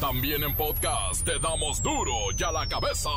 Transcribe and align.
También 0.00 0.44
en 0.44 0.54
podcast 0.54 1.24
te 1.24 1.40
damos 1.40 1.82
duro 1.82 2.12
y 2.36 2.42
a 2.44 2.52
la 2.52 2.68
cabeza. 2.68 3.10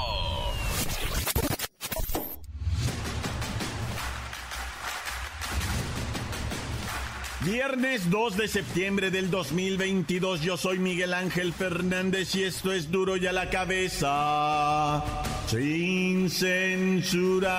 Viernes 7.45 8.09
2 8.09 8.37
de 8.37 8.47
septiembre 8.47 9.11
del 9.11 9.29
2022, 9.29 10.41
yo 10.41 10.57
soy 10.57 10.79
Miguel 10.79 11.13
Ángel 11.13 11.53
Fernández 11.53 12.33
y 12.35 12.43
esto 12.43 12.71
es 12.71 12.89
duro 12.91 13.15
y 13.15 13.27
a 13.27 13.31
la 13.31 13.51
cabeza, 13.51 15.03
sin 15.47 16.31
censura. 16.31 17.51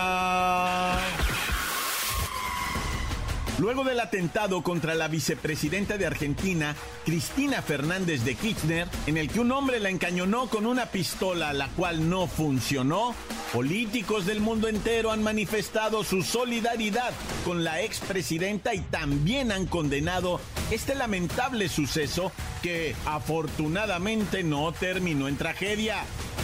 Luego 3.63 3.85
del 3.85 4.01
atentado 4.01 4.61
contra 4.63 4.97
la 4.97 5.07
vicepresidenta 5.07 5.97
de 5.97 6.05
Argentina, 6.05 6.75
Cristina 7.05 7.63
Fernández 7.63 8.25
de 8.25 8.35
Kirchner, 8.35 8.89
en 9.07 9.17
el 9.17 9.29
que 9.31 9.39
un 9.39 9.53
hombre 9.53 9.79
la 9.79 9.89
encañonó 9.89 10.49
con 10.49 10.67
una 10.67 10.87
pistola, 10.87 11.53
la 11.53 11.69
cual 11.69 12.11
no 12.11 12.27
funcionó, 12.27 13.15
políticos 13.53 14.27
del 14.27 14.41
mundo 14.41 14.67
entero 14.67 15.13
han 15.13 15.23
manifestado 15.23 16.03
su 16.03 16.25
solidaridad 16.25 17.13
con 17.45 17.63
la 17.63 17.83
expresidenta 17.83 18.75
y 18.75 18.81
también 18.81 19.53
han 19.53 19.67
condenado 19.67 20.41
este 20.73 20.97
lamentable 20.97 21.69
suceso 21.69 22.33
que 22.65 22.97
afortunadamente 23.07 24.43
no 24.43 24.73
terminó 24.73 25.29
en 25.29 25.37
tragedia. 25.37 26.03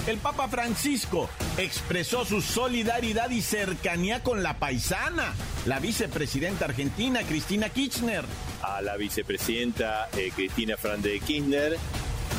El 0.08 0.16
Papa 0.16 0.48
Francisco 0.48 1.28
expresó 1.58 2.24
su 2.24 2.40
solidaridad 2.40 3.28
y 3.28 3.42
cercanía 3.42 4.22
con 4.22 4.42
la 4.42 4.58
paisana, 4.58 5.34
la 5.66 5.80
vicepresidenta 5.80 6.64
argentina 6.64 7.20
Cristina 7.28 7.68
Kirchner. 7.68 8.24
A 8.62 8.80
la 8.80 8.96
vicepresidenta 8.96 10.08
eh, 10.16 10.32
Cristina 10.34 10.78
Fernández 10.78 11.12
de 11.12 11.20
Kirchner, 11.20 11.76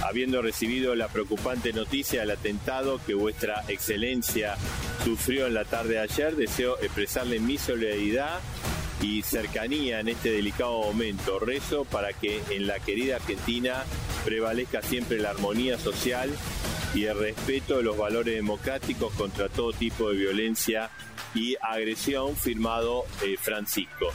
habiendo 0.04 0.42
recibido 0.42 0.96
la 0.96 1.10
preocupante 1.10 1.72
noticia 1.72 2.22
del 2.22 2.32
atentado 2.32 3.00
que 3.06 3.14
vuestra 3.14 3.64
excelencia 3.68 4.56
sufrió 5.04 5.46
en 5.46 5.54
la 5.54 5.66
tarde 5.66 5.94
de 5.94 6.00
ayer, 6.00 6.36
deseo 6.36 6.76
expresarle 6.82 7.40
mi 7.40 7.60
solidaridad 7.60 8.40
y 9.00 9.22
cercanía 9.22 10.00
en 10.00 10.08
este 10.08 10.32
delicado 10.32 10.82
momento. 10.82 11.38
Rezo 11.38 11.86
para 11.86 12.14
que 12.14 12.42
en 12.50 12.66
la 12.66 12.80
querida 12.80 13.18
Argentina 13.18 13.84
prevalezca 14.26 14.82
siempre 14.82 15.20
la 15.20 15.30
armonía 15.30 15.78
social 15.78 16.32
y 16.94 17.06
el 17.06 17.18
respeto 17.18 17.78
de 17.78 17.84
los 17.84 17.98
valores 17.98 18.36
democráticos 18.36 19.14
contra 19.14 19.50
todo 19.50 19.74
tipo 19.74 20.10
de 20.10 20.18
violencia 20.18 20.90
y 21.36 21.56
agresión, 21.62 22.36
firmado 22.36 23.04
eh, 23.24 23.36
Francisco. 23.40 24.08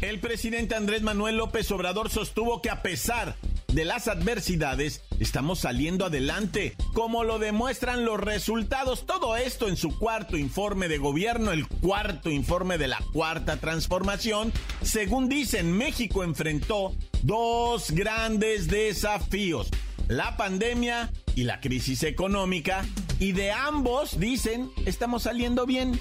El 0.00 0.18
presidente 0.18 0.74
Andrés 0.74 1.02
Manuel 1.02 1.36
López 1.36 1.70
Obrador 1.70 2.10
sostuvo 2.10 2.60
que 2.60 2.70
a 2.70 2.82
pesar 2.82 3.36
de 3.72 3.84
las 3.86 4.06
adversidades, 4.06 5.02
estamos 5.18 5.60
saliendo 5.60 6.04
adelante, 6.04 6.76
como 6.92 7.24
lo 7.24 7.38
demuestran 7.38 8.04
los 8.04 8.20
resultados. 8.20 9.06
Todo 9.06 9.36
esto 9.36 9.68
en 9.68 9.76
su 9.76 9.98
cuarto 9.98 10.36
informe 10.36 10.88
de 10.88 10.98
gobierno, 10.98 11.52
el 11.52 11.66
cuarto 11.66 12.30
informe 12.30 12.76
de 12.76 12.88
la 12.88 12.98
cuarta 13.12 13.56
transformación. 13.56 14.52
Según 14.82 15.28
dicen, 15.28 15.72
México 15.72 16.22
enfrentó 16.22 16.94
dos 17.22 17.92
grandes 17.92 18.68
desafíos, 18.68 19.68
la 20.08 20.36
pandemia 20.36 21.10
y 21.34 21.44
la 21.44 21.60
crisis 21.60 22.02
económica, 22.02 22.84
y 23.18 23.32
de 23.32 23.52
ambos, 23.52 24.18
dicen, 24.18 24.70
estamos 24.84 25.22
saliendo 25.22 25.66
bien. 25.66 25.98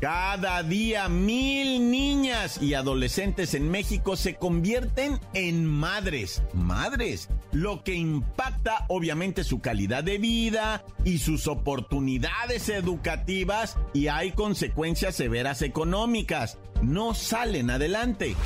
Cada 0.00 0.62
día 0.62 1.08
mil 1.08 1.90
niñas 1.90 2.62
y 2.62 2.74
adolescentes 2.74 3.54
en 3.54 3.68
México 3.68 4.14
se 4.14 4.36
convierten 4.36 5.18
en 5.34 5.66
madres, 5.66 6.40
madres, 6.54 7.28
lo 7.50 7.82
que 7.82 7.94
impacta 7.94 8.86
obviamente 8.88 9.42
su 9.42 9.60
calidad 9.60 10.04
de 10.04 10.18
vida 10.18 10.84
y 11.04 11.18
sus 11.18 11.48
oportunidades 11.48 12.68
educativas 12.68 13.76
y 13.92 14.06
hay 14.06 14.30
consecuencias 14.32 15.16
severas 15.16 15.62
económicas. 15.62 16.58
No 16.80 17.12
salen 17.12 17.68
adelante. 17.68 18.36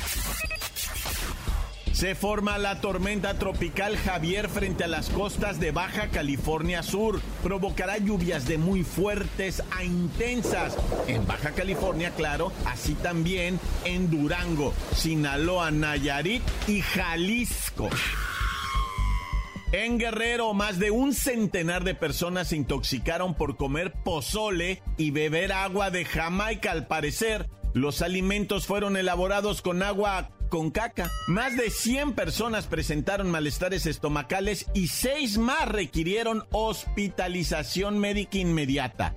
Se 1.93 2.15
forma 2.15 2.57
la 2.57 2.81
tormenta 2.81 3.35
tropical 3.35 3.95
Javier 3.97 4.49
frente 4.49 4.83
a 4.83 4.87
las 4.87 5.09
costas 5.11 5.59
de 5.59 5.71
Baja 5.71 6.09
California 6.09 6.81
Sur. 6.81 7.21
Provocará 7.43 7.99
lluvias 7.99 8.47
de 8.47 8.57
muy 8.57 8.83
fuertes 8.83 9.63
a 9.71 9.83
intensas 9.83 10.75
en 11.07 11.25
Baja 11.27 11.51
California, 11.51 12.11
claro, 12.17 12.51
así 12.65 12.95
también 12.95 13.59
en 13.85 14.09
Durango, 14.09 14.73
Sinaloa, 14.95 15.69
Nayarit 15.69 16.41
y 16.67 16.81
Jalisco. 16.81 17.89
En 19.71 19.99
Guerrero, 19.99 20.53
más 20.55 20.79
de 20.79 20.89
un 20.89 21.13
centenar 21.13 21.83
de 21.83 21.93
personas 21.93 22.49
se 22.49 22.55
intoxicaron 22.55 23.35
por 23.35 23.55
comer 23.55 23.93
pozole 24.03 24.81
y 24.97 25.11
beber 25.11 25.53
agua 25.53 25.91
de 25.91 26.05
Jamaica. 26.05 26.71
Al 26.71 26.87
parecer, 26.87 27.49
los 27.73 28.01
alimentos 28.01 28.65
fueron 28.65 28.97
elaborados 28.97 29.61
con 29.61 29.83
agua 29.83 30.29
con 30.53 30.69
caca. 30.69 31.09
Más 31.25 31.57
de 31.57 31.71
100 31.71 32.13
personas 32.13 32.67
presentaron 32.67 33.31
malestares 33.31 33.87
estomacales 33.87 34.67
y 34.75 34.89
6 34.89 35.39
más 35.39 35.67
requirieron 35.67 36.43
hospitalización 36.51 37.97
médica 37.97 38.37
inmediata. 38.37 39.15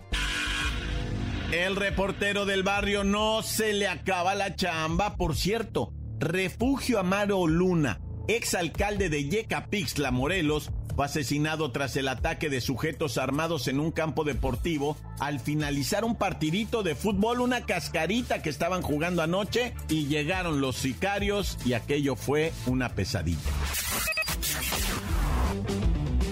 El 1.52 1.76
reportero 1.76 2.46
del 2.46 2.62
barrio 2.62 3.04
no 3.04 3.42
se 3.42 3.74
le 3.74 3.86
acaba 3.86 4.34
la 4.34 4.56
chamba, 4.56 5.16
por 5.16 5.36
cierto. 5.36 5.92
Refugio 6.18 7.00
Amaro 7.00 7.46
Luna, 7.46 8.00
exalcalde 8.28 9.10
de 9.10 9.28
Yecapixtla, 9.28 10.10
Morelos, 10.12 10.70
fue 10.96 11.04
asesinado 11.04 11.70
tras 11.70 11.94
el 11.96 12.08
ataque 12.08 12.48
de 12.48 12.62
sujetos 12.62 13.18
armados 13.18 13.68
en 13.68 13.80
un 13.80 13.92
campo 13.92 14.24
deportivo 14.24 14.96
al 15.20 15.40
finalizar 15.40 16.04
un 16.04 16.16
partidito 16.16 16.82
de 16.82 16.94
fútbol, 16.94 17.40
una 17.40 17.66
cascarita 17.66 18.40
que 18.40 18.48
estaban 18.48 18.80
jugando 18.80 19.22
anoche 19.22 19.74
y 19.90 20.06
llegaron 20.06 20.62
los 20.62 20.76
sicarios 20.76 21.58
y 21.66 21.74
aquello 21.74 22.16
fue 22.16 22.52
una 22.66 22.88
pesadilla. 22.88 23.38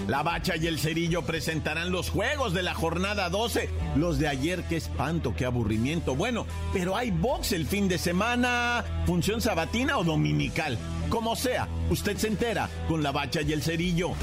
La 0.07 0.21
Bacha 0.21 0.55
y 0.55 0.67
el 0.67 0.77
Cerillo 0.77 1.23
presentarán 1.23 1.91
los 1.91 2.11
juegos 2.11 2.53
de 2.53 2.61
la 2.61 2.75
jornada 2.75 3.29
12. 3.29 3.69
Los 3.95 4.19
de 4.19 4.27
ayer, 4.27 4.63
qué 4.69 4.77
espanto, 4.77 5.33
qué 5.35 5.45
aburrimiento. 5.45 6.15
Bueno, 6.15 6.45
pero 6.73 6.95
hay 6.95 7.09
box 7.09 7.53
el 7.53 7.65
fin 7.65 7.87
de 7.87 7.97
semana, 7.97 8.83
función 9.07 9.41
sabatina 9.41 9.97
o 9.97 10.03
dominical. 10.03 10.77
Como 11.09 11.35
sea, 11.35 11.67
usted 11.89 12.17
se 12.17 12.27
entera 12.27 12.69
con 12.87 13.03
la 13.03 13.11
Bacha 13.11 13.41
y 13.41 13.53
el 13.53 13.61
Cerillo. 13.61 14.13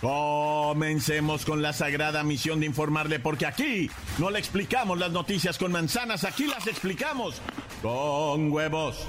Comencemos 0.00 1.44
con 1.44 1.62
la 1.62 1.72
sagrada 1.72 2.22
misión 2.22 2.60
de 2.60 2.66
informarle, 2.66 3.18
porque 3.18 3.46
aquí 3.46 3.90
no 4.18 4.30
le 4.30 4.38
explicamos 4.38 4.98
las 4.98 5.10
noticias 5.10 5.58
con 5.58 5.72
manzanas, 5.72 6.24
aquí 6.24 6.46
las 6.46 6.66
explicamos 6.66 7.40
con 7.82 8.52
huevos. 8.52 9.06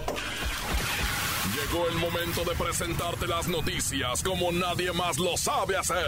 Llegó 1.54 1.88
el 1.90 1.96
momento 1.96 2.44
de 2.44 2.56
presentarte 2.56 3.28
las 3.28 3.48
noticias 3.48 4.22
como 4.24 4.52
nadie 4.52 4.92
más 4.92 5.18
lo 5.18 5.36
sabe 5.38 5.78
hacer. 5.78 6.08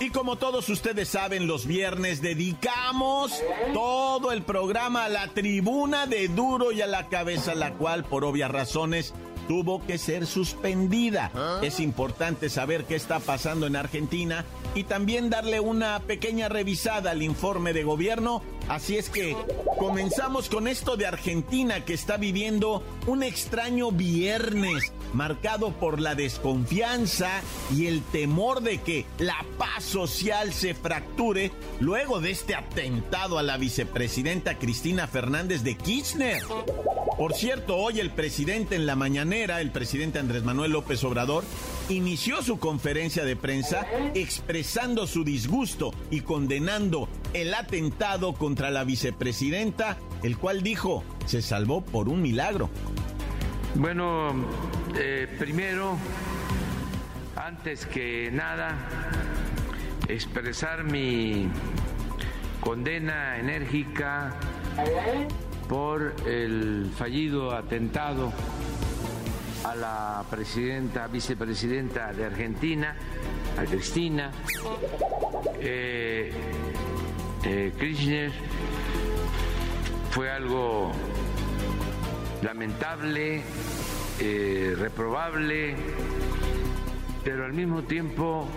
Y 0.00 0.08
como 0.08 0.36
todos 0.36 0.70
ustedes 0.70 1.10
saben, 1.10 1.46
los 1.46 1.66
viernes 1.66 2.22
dedicamos 2.22 3.32
todo 3.74 4.32
el 4.32 4.42
programa 4.42 5.04
a 5.04 5.08
la 5.10 5.28
tribuna 5.28 6.06
de 6.06 6.28
duro 6.28 6.72
y 6.72 6.80
a 6.80 6.86
la 6.86 7.08
cabeza, 7.08 7.54
la 7.54 7.74
cual 7.74 8.04
por 8.04 8.24
obvias 8.24 8.50
razones 8.50 9.12
tuvo 9.46 9.84
que 9.84 9.98
ser 9.98 10.26
suspendida. 10.26 11.30
Es 11.60 11.80
importante 11.80 12.48
saber 12.48 12.84
qué 12.84 12.94
está 12.94 13.18
pasando 13.18 13.66
en 13.66 13.76
Argentina 13.76 14.46
y 14.74 14.84
también 14.84 15.28
darle 15.28 15.60
una 15.60 16.00
pequeña 16.00 16.48
revisada 16.48 17.10
al 17.10 17.22
informe 17.22 17.74
de 17.74 17.84
gobierno 17.84 18.42
Así 18.70 18.96
es 18.96 19.10
que 19.10 19.36
comenzamos 19.80 20.48
con 20.48 20.68
esto 20.68 20.96
de 20.96 21.04
Argentina 21.04 21.84
que 21.84 21.92
está 21.92 22.18
viviendo 22.18 22.84
un 23.08 23.24
extraño 23.24 23.90
viernes 23.90 24.92
marcado 25.12 25.72
por 25.72 25.98
la 25.98 26.14
desconfianza 26.14 27.42
y 27.74 27.86
el 27.86 28.00
temor 28.00 28.62
de 28.62 28.78
que 28.78 29.06
la 29.18 29.44
paz 29.58 29.82
social 29.82 30.52
se 30.52 30.74
fracture 30.74 31.50
luego 31.80 32.20
de 32.20 32.30
este 32.30 32.54
atentado 32.54 33.40
a 33.40 33.42
la 33.42 33.56
vicepresidenta 33.56 34.56
Cristina 34.56 35.08
Fernández 35.08 35.64
de 35.64 35.76
Kirchner. 35.76 36.40
Por 37.18 37.34
cierto, 37.34 37.76
hoy 37.76 37.98
el 37.98 38.10
presidente 38.10 38.76
en 38.76 38.86
la 38.86 38.94
mañanera, 38.94 39.60
el 39.60 39.72
presidente 39.72 40.20
Andrés 40.20 40.44
Manuel 40.44 40.70
López 40.70 41.02
Obrador, 41.02 41.42
inició 41.90 42.42
su 42.42 42.58
conferencia 42.58 43.24
de 43.24 43.36
prensa 43.36 43.86
expresando 44.14 45.06
su 45.06 45.24
disgusto 45.24 45.92
y 46.10 46.20
condenando 46.20 47.08
el 47.34 47.54
atentado 47.54 48.32
contra 48.32 48.70
la 48.70 48.84
vicepresidenta, 48.84 49.98
el 50.22 50.38
cual 50.38 50.62
dijo 50.62 51.04
se 51.26 51.42
salvó 51.42 51.82
por 51.82 52.08
un 52.08 52.22
milagro. 52.22 52.70
Bueno, 53.74 54.34
eh, 54.96 55.28
primero, 55.38 55.96
antes 57.36 57.86
que 57.86 58.30
nada, 58.32 58.76
expresar 60.08 60.84
mi 60.84 61.48
condena 62.60 63.38
enérgica 63.38 64.34
por 65.68 66.14
el 66.26 66.90
fallido 66.96 67.52
atentado 67.52 68.32
a 69.70 69.76
la 69.76 70.24
presidenta, 70.28 71.06
vicepresidenta 71.06 72.12
de 72.12 72.24
Argentina, 72.24 72.96
a 73.56 73.64
Cristina 73.64 74.32
eh, 75.60 76.32
eh, 77.44 77.72
Kirchner. 77.78 78.32
Fue 80.10 80.28
algo 80.28 80.90
lamentable, 82.42 83.44
eh, 84.18 84.74
reprobable, 84.76 85.76
pero 87.22 87.44
al 87.44 87.52
mismo 87.52 87.84
tiempo 87.84 88.48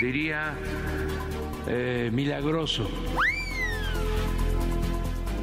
diría 0.00 0.54
eh, 1.66 2.08
milagroso, 2.12 2.88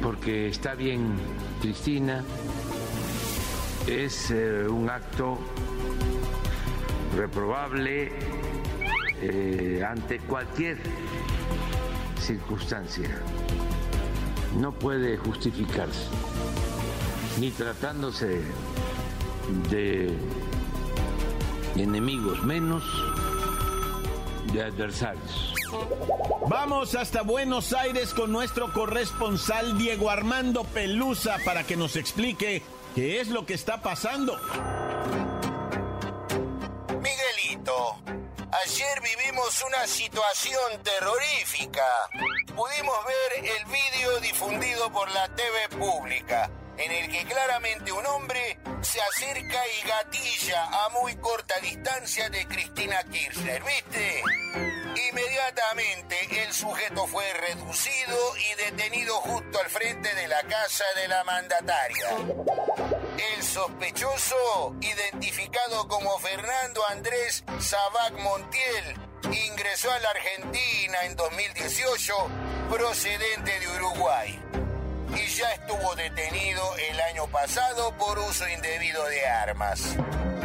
porque 0.00 0.48
está 0.48 0.74
bien 0.74 1.12
Cristina, 1.60 2.24
es 3.90 4.30
eh, 4.30 4.66
un 4.68 4.88
acto 4.88 5.38
reprobable 7.16 8.12
ante 9.86 10.18
cualquier 10.20 10.78
circunstancia, 12.18 13.10
no 14.58 14.72
puede 14.72 15.18
justificarse 15.18 16.06
ni 17.38 17.50
tratándose 17.50 18.40
de 19.68 20.16
enemigos, 21.76 22.42
menos 22.44 22.84
de 24.52 24.62
adversarios. 24.62 25.54
Vamos 26.48 26.94
hasta 26.94 27.22
Buenos 27.22 27.72
Aires 27.72 28.14
con 28.14 28.32
nuestro 28.32 28.72
corresponsal 28.72 29.78
Diego 29.78 30.10
Armando 30.10 30.64
Pelusa 30.64 31.36
para 31.44 31.64
que 31.64 31.76
nos 31.76 31.96
explique 31.96 32.62
qué 32.94 33.20
es 33.20 33.28
lo 33.28 33.46
que 33.46 33.54
está 33.54 33.80
pasando. 33.80 34.36
Miguelito, 37.00 38.00
ayer 38.52 39.00
vivimos 39.00 39.64
una 39.66 39.86
situación 39.86 40.82
terrorífica. 40.82 41.86
Pudimos 42.54 42.96
ver 43.06 43.44
el 43.44 43.64
vídeo 43.66 44.20
difundido 44.20 44.90
por 44.92 45.10
la 45.10 45.28
TV 45.34 45.68
pública 45.78 46.50
en 46.78 46.90
el 46.92 47.10
que 47.10 47.24
claramente 47.24 47.92
un 47.92 48.06
hombre 48.06 48.58
se 48.80 49.00
acerca 49.02 49.62
y 49.68 49.86
gatilla 49.86 50.64
a 50.64 50.88
muy 50.90 51.14
corta 51.16 51.54
distancia 51.60 52.30
de 52.30 52.46
Cristina 52.46 53.02
Kirchner, 53.04 53.62
¿viste? 53.62 54.22
Inmediatamente 54.96 56.42
el 56.42 56.52
sujeto 56.52 57.06
fue 57.06 57.24
reducido 57.34 58.18
y 58.36 58.54
detenido 58.62 59.14
justo 59.16 59.60
al 59.60 59.70
frente 59.70 60.14
de 60.14 60.28
la 60.28 60.42
casa 60.42 60.84
de 60.96 61.08
la 61.08 61.24
mandataria. 61.24 62.08
El 63.36 63.42
sospechoso, 63.42 64.74
identificado 64.80 65.86
como 65.88 66.18
Fernando 66.18 66.82
Andrés 66.88 67.44
Sabac 67.60 68.12
Montiel, 68.18 68.96
ingresó 69.32 69.90
a 69.92 69.98
la 70.00 70.10
Argentina 70.10 70.98
en 71.04 71.16
2018 71.16 72.14
procedente 72.70 73.60
de 73.60 73.68
Uruguay 73.68 74.40
y 75.16 75.26
ya 75.26 75.52
estuvo 75.52 75.94
detenido 75.96 76.62
el 76.90 77.00
año 77.00 77.26
pasado 77.28 77.96
por 77.96 78.18
uso 78.18 78.48
indebido 78.48 79.04
de 79.06 79.26
armas. 79.26 79.96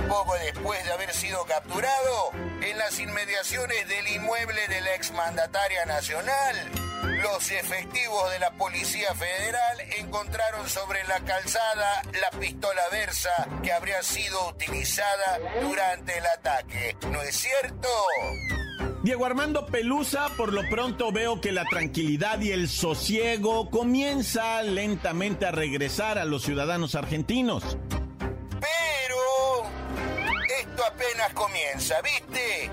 Poco 0.08 0.36
después 0.36 0.84
de 0.86 0.92
haber 0.92 1.12
sido 1.14 1.44
capturado, 1.46 2.32
en 2.62 2.78
las 2.78 3.00
inmediaciones 3.00 3.88
del 3.88 4.08
inmueble 4.08 4.68
de 4.68 4.82
la 4.82 4.94
exmandataria 4.96 5.86
nacional, 5.86 6.72
los 7.24 7.52
efectivos 7.52 8.32
de 8.32 8.40
la 8.40 8.52
Policía 8.52 9.14
Federal 9.16 9.82
encontraron 9.98 10.70
sobre 10.70 11.04
la 11.06 11.20
calzada 11.22 12.04
la 12.14 12.40
pistola 12.40 12.82
Versa 12.92 13.48
que 13.64 13.72
habría 13.72 14.02
sido 14.04 14.50
utilizada 14.50 15.40
durante 15.62 16.18
el 16.18 16.26
ataque. 16.26 16.96
¿No 17.12 17.22
es 17.22 17.36
cierto? 17.36 17.88
Diego 19.04 19.26
Armando 19.26 19.66
Pelusa, 19.68 20.30
por 20.36 20.52
lo 20.52 20.68
pronto 20.70 21.12
veo 21.12 21.42
que 21.42 21.52
la 21.52 21.66
tranquilidad 21.66 22.42
y 22.42 22.52
el 22.52 22.68
sosiego 22.70 23.70
comienza 23.70 24.62
lentamente 24.64 25.46
a 25.46 25.52
regresar 25.52 26.18
a 26.18 26.26
los 26.26 26.44
ciudadanos 26.44 26.96
argentinos. 26.96 27.78
Comienza, 31.34 32.02
¿viste? 32.02 32.70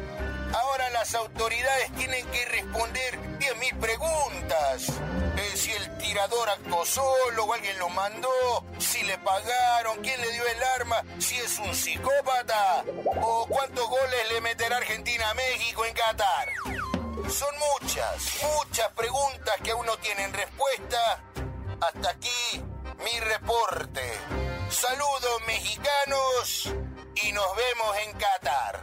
Ahora 0.54 0.90
las 0.90 1.14
autoridades 1.14 1.92
tienen 1.96 2.26
que 2.28 2.44
responder 2.46 3.18
10.000 3.38 3.78
preguntas. 3.80 4.88
Eh, 5.36 5.56
si 5.56 5.72
el 5.72 5.98
tirador 5.98 6.48
actuó 6.50 6.84
solo 6.84 7.44
o 7.44 7.52
alguien 7.52 7.78
lo 7.78 7.88
mandó, 7.90 8.64
si 8.78 9.02
le 9.04 9.16
pagaron, 9.18 9.98
quién 10.02 10.20
le 10.20 10.30
dio 10.32 10.46
el 10.46 10.62
arma, 10.80 11.02
si 11.18 11.36
es 11.36 11.58
un 11.58 11.74
psicópata 11.74 12.84
o 13.22 13.46
cuántos 13.48 13.88
goles 13.88 14.32
le 14.32 14.40
meterá 14.40 14.76
Argentina 14.76 15.30
a 15.30 15.34
México 15.34 15.84
en 15.86 15.94
Qatar. 15.94 16.48
Son 17.30 17.54
muchas, 17.58 18.42
muchas 18.42 18.88
preguntas 18.90 19.54
que 19.64 19.70
aún 19.70 19.86
no 19.86 19.96
tienen 19.98 20.32
respuesta. 20.32 21.22
Hasta 21.80 22.10
aquí 22.10 22.62
mi 23.04 23.20
reporte. 23.20 24.02
Saludos 24.68 25.42
mexicanos 25.46 26.72
y 27.28 27.32
nos 27.32 27.44
vemos 27.56 27.96
en 28.06 28.12
Qatar. 28.19 28.80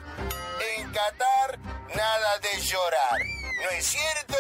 En 0.78 0.92
Qatar, 0.92 1.60
nada 1.96 2.40
de 2.40 2.62
llorar. 2.62 3.20
¿No 3.64 3.70
es 3.72 3.86
cierto? 3.86 4.38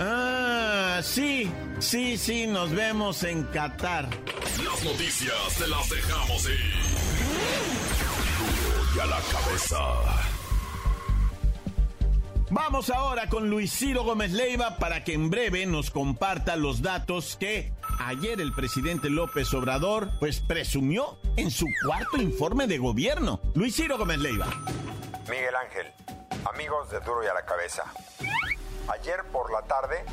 Ah, 0.00 1.00
sí, 1.02 1.50
sí, 1.78 2.16
sí, 2.18 2.46
nos 2.46 2.70
vemos 2.70 3.22
en 3.22 3.44
Qatar. 3.44 4.08
Las 4.64 4.82
noticias 4.82 5.54
te 5.58 5.66
las 5.68 5.88
dejamos 5.88 6.44
ir. 6.46 6.74
y 8.96 9.00
a 9.00 9.06
la 9.06 9.20
cabeza. 9.20 9.78
Vamos 12.52 12.90
ahora 12.90 13.28
con 13.28 13.48
Luis 13.48 13.72
Ciro 13.72 14.02
Gómez 14.02 14.32
Leiva 14.32 14.76
para 14.78 15.04
que 15.04 15.12
en 15.12 15.30
breve 15.30 15.66
nos 15.66 15.92
comparta 15.92 16.56
los 16.56 16.82
datos 16.82 17.36
que 17.38 17.72
ayer 18.00 18.40
el 18.40 18.52
presidente 18.52 19.10
López 19.10 19.52
Obrador 19.54 20.10
pues 20.18 20.40
presumió 20.40 21.18
en 21.36 21.50
su 21.50 21.66
cuarto 21.84 22.16
informe 22.16 22.66
de 22.66 22.78
gobierno. 22.78 23.40
Luis 23.54 23.76
Ciro 23.76 23.98
Gómez 23.98 24.18
Leiva. 24.18 24.46
Miguel 25.28 25.54
Ángel, 25.54 25.86
amigos 26.52 26.90
de 26.90 27.00
Duro 27.00 27.22
y 27.22 27.26
a 27.26 27.34
la 27.34 27.44
cabeza. 27.44 27.84
Ayer 28.88 29.22
por 29.30 29.52
la 29.52 29.62
tarde 29.62 30.04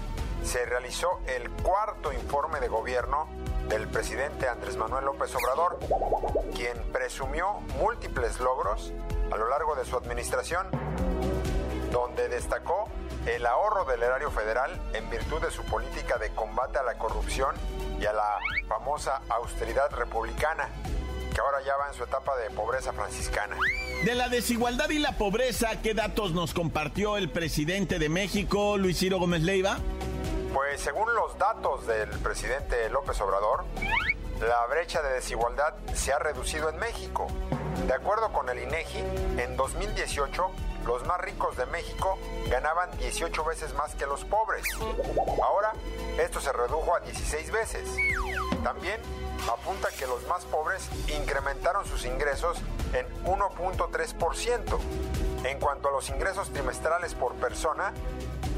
se 0.44 0.66
realizó 0.66 1.20
el 1.28 1.50
cuarto 1.50 2.14
informe 2.14 2.60
de 2.60 2.68
gobierno 2.68 3.28
del 3.70 3.88
presidente 3.88 4.48
Andrés 4.48 4.78
Manuel 4.78 5.06
López 5.06 5.34
Obrador, 5.36 5.80
quien 6.56 6.78
presumió 6.92 7.60
múltiples 7.80 8.40
logros 8.40 8.94
a 9.32 9.38
lo 9.38 9.50
largo 9.50 9.76
de 9.76 9.86
su 9.86 9.98
administración, 9.98 10.68
donde 11.92 12.30
destacó 12.30 12.88
el 13.28 13.46
ahorro 13.46 13.84
del 13.84 14.02
erario 14.02 14.32
federal 14.32 14.72
en 14.94 15.10
virtud 15.10 15.42
de 15.42 15.52
su 15.52 15.64
política 15.64 16.18
de 16.18 16.30
combate 16.30 16.80
a 16.80 16.84
la 16.84 16.98
corrupción 16.98 17.54
y 18.00 18.06
a 18.06 18.14
la 18.14 18.40
famosa 18.68 19.22
austeridad 19.28 19.92
republicana, 19.92 20.70
que 21.34 21.42
ahora 21.42 21.58
ya 21.66 21.76
va 21.76 21.90
en 21.90 21.94
su 21.94 22.06
etapa 22.06 22.38
de 22.38 22.50
pobreza 22.52 22.94
franciscana. 22.94 23.58
De 24.06 24.16
la 24.16 24.30
desigualdad 24.30 24.90
y 24.90 25.00
la 25.00 25.18
pobreza, 25.18 25.82
¿qué 25.82 25.94
datos 25.94 26.32
nos 26.32 26.54
compartió 26.54 27.18
el 27.18 27.30
presidente 27.30 28.00
de 28.00 28.08
México, 28.08 28.78
Luis 28.78 28.98
Ciro 28.98 29.20
Gómez 29.20 29.42
Leiva? 29.42 29.78
Pues 30.54 30.80
según 30.80 31.14
los 31.14 31.38
datos 31.38 31.86
del 31.86 32.10
presidente 32.20 32.90
López 32.90 33.20
Obrador, 33.20 33.66
la 34.40 34.66
brecha 34.68 35.02
de 35.02 35.14
desigualdad 35.16 35.74
se 35.94 36.14
ha 36.14 36.20
reducido 36.20 36.70
en 36.70 36.78
México. 36.78 37.28
De 37.88 37.94
acuerdo 37.94 38.32
con 38.32 38.50
el 38.50 38.60
INEGI, 38.60 39.00
en 39.38 39.58
2018 39.58 40.50
los 40.88 41.06
más 41.06 41.20
ricos 41.20 41.58
de 41.58 41.66
México 41.68 42.18
ganaban 42.50 42.90
18 42.98 43.44
veces 43.44 43.74
más 43.76 43.94
que 43.96 44.08
los 44.08 44.24
pobres. 44.24 44.66
Ahora, 45.44 45.74
esto 46.18 46.40
se 46.40 46.52
redujo 46.54 46.96
a 46.96 47.02
16 47.02 47.52
veces. 47.52 47.90
También 48.64 49.00
apunta 49.52 49.90
que 50.00 50.08
los 50.08 50.26
más 50.28 50.46
pobres 50.46 50.90
incrementaron 51.10 51.86
sus 51.86 52.06
ingresos 52.06 52.58
en 52.94 53.06
1.3%. 53.26 54.80
En 55.44 55.60
cuanto 55.60 55.90
a 55.90 55.92
los 55.92 56.10
ingresos 56.10 56.52
trimestrales 56.52 57.14
por 57.14 57.36
persona, 57.36 57.94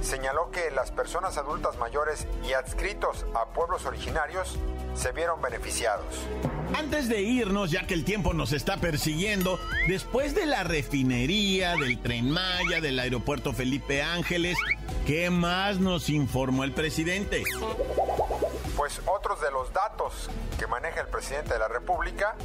señaló 0.02 0.52
que 0.52 0.72
las 0.72 0.92
personas 0.92 1.38
adultas 1.38 1.78
mayores 1.78 2.28
y 2.44 2.54
adscritos 2.54 3.26
a 3.34 3.46
pueblos 3.48 3.86
originarios 3.86 4.58
se 4.96 5.12
vieron 5.12 5.42
beneficiados. 5.42 6.06
Antes 6.74 7.10
de 7.10 7.22
irnos, 7.22 7.72
ya 7.72 7.88
que 7.88 7.94
el 7.94 8.06
tiempo 8.06 8.34
nos 8.34 8.54
está 8.54 8.78
persiguiendo, 8.78 9.60
después 9.88 10.36
de 10.36 10.46
la 10.46 10.64
refinería, 10.64 11.76
del 11.76 12.00
tren 12.00 12.30
Maya, 12.30 12.80
del 12.82 13.00
aeropuerto 13.00 13.54
Felipe 13.54 14.04
Ángeles, 14.04 14.58
¿qué 15.06 15.30
más 15.30 15.80
nos 15.80 16.10
informó 16.10 16.64
el 16.64 16.74
presidente? 16.74 17.44
Pues 18.78 19.02
otros 19.08 19.42
de 19.42 19.52
los 19.52 19.74
datos 19.74 20.30
que 20.58 20.68
maneja 20.68 21.02
el 21.02 21.08
presidente 21.08 21.54
de 21.54 21.60
la 21.60 21.68
República 21.68 22.36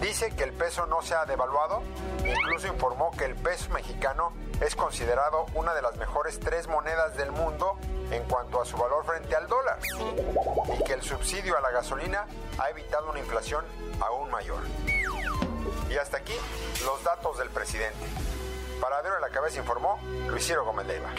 dice 0.00 0.32
que 0.36 0.44
el 0.44 0.52
peso 0.52 0.86
no 0.86 1.02
se 1.02 1.14
ha 1.14 1.26
devaluado, 1.26 1.82
incluso 2.24 2.68
informó 2.68 3.10
que 3.10 3.24
el 3.24 3.34
peso 3.34 3.70
mexicano 3.70 4.32
es 4.60 4.74
considerado 4.74 5.46
una 5.54 5.74
de 5.74 5.82
las 5.82 5.96
mejores 5.96 6.40
tres 6.40 6.66
monedas 6.68 7.16
del 7.16 7.32
mundo 7.32 7.78
en 8.10 8.22
cuanto 8.24 8.60
a 8.60 8.64
su 8.64 8.76
valor 8.76 9.04
frente 9.04 9.34
al 9.34 9.46
dólar 9.48 9.78
y 10.78 10.84
que 10.84 10.94
el 10.94 11.02
subsidio 11.02 11.56
a 11.56 11.60
la 11.60 11.70
gasolina 11.70 12.26
ha 12.58 12.70
evitado 12.70 13.10
una 13.10 13.18
inflación 13.18 13.64
aún 14.00 14.30
mayor. 14.30 14.62
Y 15.90 15.96
hasta 15.96 16.18
aquí 16.18 16.34
los 16.84 17.02
datos 17.04 17.38
del 17.38 17.48
presidente. 17.50 18.06
Para 18.80 19.02
Duro 19.02 19.14
de 19.14 19.20
la 19.20 19.30
Cabeza 19.30 19.58
informó 19.58 19.98
Luis 20.28 20.46
Ciro 20.46 20.64
Gómez 20.64 20.86
Leiva. 20.86 21.10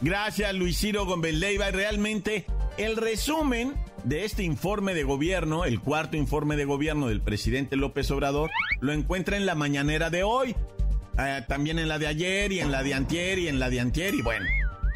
Gracias 0.00 0.52
Luis 0.54 0.78
Ciro 0.78 1.06
Gómez 1.06 1.34
Leiva. 1.34 1.70
Realmente 1.70 2.46
el 2.76 2.96
resumen 2.96 3.74
de 4.04 4.24
este 4.24 4.42
informe 4.42 4.94
de 4.94 5.02
gobierno, 5.02 5.64
el 5.64 5.80
cuarto 5.80 6.16
informe 6.16 6.56
de 6.56 6.64
gobierno 6.64 7.08
del 7.08 7.22
presidente 7.22 7.76
López 7.76 8.10
Obrador, 8.10 8.50
lo 8.80 8.92
encuentra 8.92 9.36
en 9.36 9.46
la 9.46 9.54
mañanera 9.54 10.10
de 10.10 10.22
hoy. 10.22 10.54
Eh, 11.18 11.44
también 11.46 11.78
en 11.78 11.88
la 11.88 11.98
de 11.98 12.06
ayer 12.06 12.52
y 12.52 12.60
en 12.60 12.72
la 12.72 12.82
de 12.82 12.94
antier 12.94 13.38
y 13.38 13.48
en 13.48 13.58
la 13.58 13.70
de 13.70 13.80
antier 13.80 14.14
y 14.14 14.22
bueno. 14.22 14.46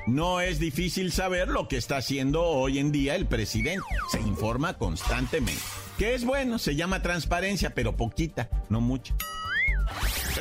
No 0.07 0.41
es 0.41 0.59
difícil 0.59 1.13
saber 1.13 1.49
lo 1.49 1.69
que 1.69 1.77
está 1.77 1.99
haciendo 1.99 2.43
hoy 2.43 2.79
en 2.79 2.91
día 2.91 3.15
el 3.15 3.27
presidente. 3.27 3.85
Se 4.11 4.21
informa 4.21 4.79
constantemente. 4.79 5.61
Que 5.99 6.15
es 6.15 6.25
bueno, 6.25 6.59
se 6.59 6.77
llama 6.77 7.03
transparencia, 7.03 7.75
pero 7.75 7.95
poquita, 7.95 8.49
no 8.71 8.81
mucha. 8.81 9.15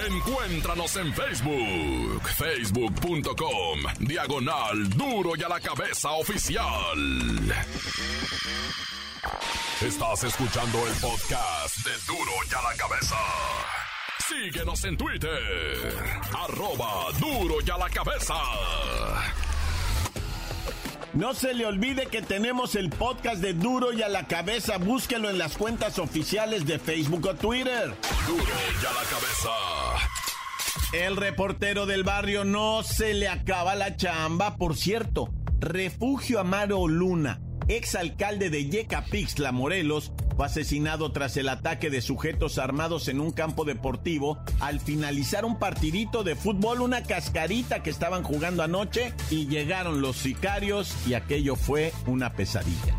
Encuéntranos 0.08 0.96
en 0.98 1.14
Facebook, 1.14 2.22
facebook.com, 2.38 3.80
diagonal 4.00 4.90
duro 4.92 5.32
y 5.36 5.44
a 5.44 5.50
la 5.50 5.60
cabeza 5.60 6.12
oficial. 6.12 6.64
Estás 9.82 10.24
escuchando 10.24 10.88
el 10.88 10.94
podcast 10.94 11.78
de 11.86 11.92
duro 12.08 12.32
y 12.50 12.54
a 12.54 12.62
la 12.62 12.78
cabeza. 12.78 13.16
Síguenos 14.28 14.84
en 14.84 14.98
Twitter, 14.98 15.30
arroba 16.34 17.12
duro 17.20 17.56
y 17.66 17.70
a 17.70 17.78
la 17.78 17.90
cabeza. 17.90 18.34
No 21.14 21.34
se 21.34 21.54
le 21.54 21.66
olvide 21.66 22.08
que 22.08 22.22
tenemos 22.22 22.76
el 22.76 22.90
podcast 22.90 23.42
de 23.42 23.54
Duro 23.54 23.94
y 23.94 24.04
a 24.04 24.10
la 24.10 24.28
cabeza. 24.28 24.78
Búsquelo 24.78 25.30
en 25.30 25.38
las 25.38 25.58
cuentas 25.58 25.98
oficiales 25.98 26.66
de 26.66 26.78
Facebook 26.78 27.26
o 27.26 27.36
Twitter. 27.36 27.96
Duro 28.28 28.44
y 28.44 28.86
a 28.86 28.94
la 28.94 29.04
cabeza. 29.10 29.50
El 30.94 31.16
reportero 31.16 31.86
del 31.86 32.04
barrio 32.04 32.44
no 32.44 32.84
se 32.84 33.14
le 33.14 33.30
acaba 33.30 33.76
la 33.76 33.96
chamba. 33.96 34.58
Por 34.58 34.76
cierto, 34.76 35.30
Refugio 35.60 36.40
Amaro 36.40 36.88
Luna, 36.88 37.40
exalcalde 37.68 38.50
de 38.50 38.70
Yecapixtla, 38.70 39.52
Morelos, 39.52 40.12
fue 40.36 40.46
asesinado 40.46 41.12
tras 41.12 41.36
el 41.38 41.50
ataque 41.50 41.90
de 41.90 42.02
sujetos 42.02 42.58
armados 42.58 43.08
en 43.08 43.20
un 43.20 43.32
campo 43.32 43.66
deportivo 43.66 44.38
al 44.60 44.80
finalizar 44.80 45.46
un 45.46 45.58
partidito 45.58 46.24
de 46.24 46.36
fútbol, 46.36 46.82
una 46.82 47.04
cascarita 47.04 47.82
que 47.82 47.90
estaban 47.90 48.24
jugando 48.24 48.64
anoche 48.64 49.14
y 49.30 49.48
llegaron 49.48 50.02
los 50.02 50.18
sicarios 50.18 50.96
y 51.08 51.16
aquello 51.16 51.56
fue 51.56 51.92
una 52.06 52.34
pesadilla. 52.34 52.96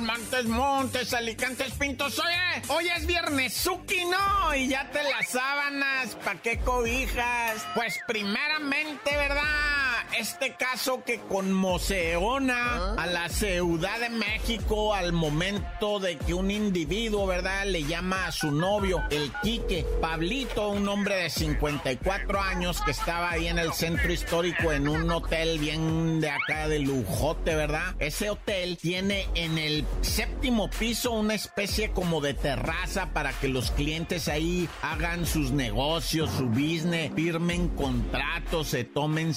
Montes, 0.00 0.46
Montes, 0.46 1.14
Alicantes, 1.14 1.72
Pintos. 1.74 2.18
Oye, 2.18 2.62
hoy 2.68 2.88
es 2.88 3.06
viernes, 3.06 3.54
Suki, 3.54 4.04
¿no? 4.04 4.54
Y 4.54 4.68
ya 4.68 4.90
te 4.90 5.02
las 5.02 5.28
sábanas, 5.28 6.16
¿pa' 6.24 6.36
qué 6.42 6.58
cobijas? 6.58 7.64
Pues 7.74 7.98
primeramente, 8.06 9.16
¿verdad? 9.16 9.83
Este 10.18 10.54
caso 10.54 11.02
que 11.04 11.20
conmociona 11.20 12.54
¿Ah? 12.56 12.96
a 12.98 13.06
la 13.06 13.28
Ciudad 13.28 13.98
de 14.00 14.10
México 14.10 14.94
al 14.94 15.12
momento 15.12 15.98
de 15.98 16.16
que 16.16 16.34
un 16.34 16.50
individuo, 16.50 17.26
¿verdad?, 17.26 17.66
le 17.66 17.84
llama 17.84 18.26
a 18.26 18.32
su 18.32 18.50
novio, 18.50 19.02
el 19.10 19.32
Quique, 19.42 19.86
Pablito, 20.00 20.68
un 20.68 20.88
hombre 20.88 21.16
de 21.16 21.30
54 21.30 22.40
años 22.40 22.80
que 22.82 22.90
estaba 22.90 23.30
ahí 23.30 23.48
en 23.48 23.58
el 23.58 23.72
centro 23.72 24.12
histórico 24.12 24.72
en 24.72 24.88
un 24.88 25.10
hotel 25.10 25.58
bien 25.58 26.20
de 26.20 26.30
acá 26.30 26.68
de 26.68 26.78
lujote, 26.78 27.54
¿verdad? 27.54 27.94
Ese 27.98 28.30
hotel 28.30 28.78
tiene 28.80 29.28
en 29.34 29.58
el 29.58 29.84
séptimo 30.02 30.70
piso 30.70 31.12
una 31.12 31.34
especie 31.34 31.90
como 31.90 32.20
de 32.20 32.34
terraza 32.34 33.10
para 33.12 33.32
que 33.32 33.48
los 33.48 33.70
clientes 33.70 34.28
ahí 34.28 34.68
hagan 34.82 35.26
sus 35.26 35.50
negocios, 35.50 36.30
su 36.36 36.46
business, 36.46 37.12
firmen 37.14 37.68
contratos, 37.68 38.68
se 38.68 38.84
tomen 38.84 39.34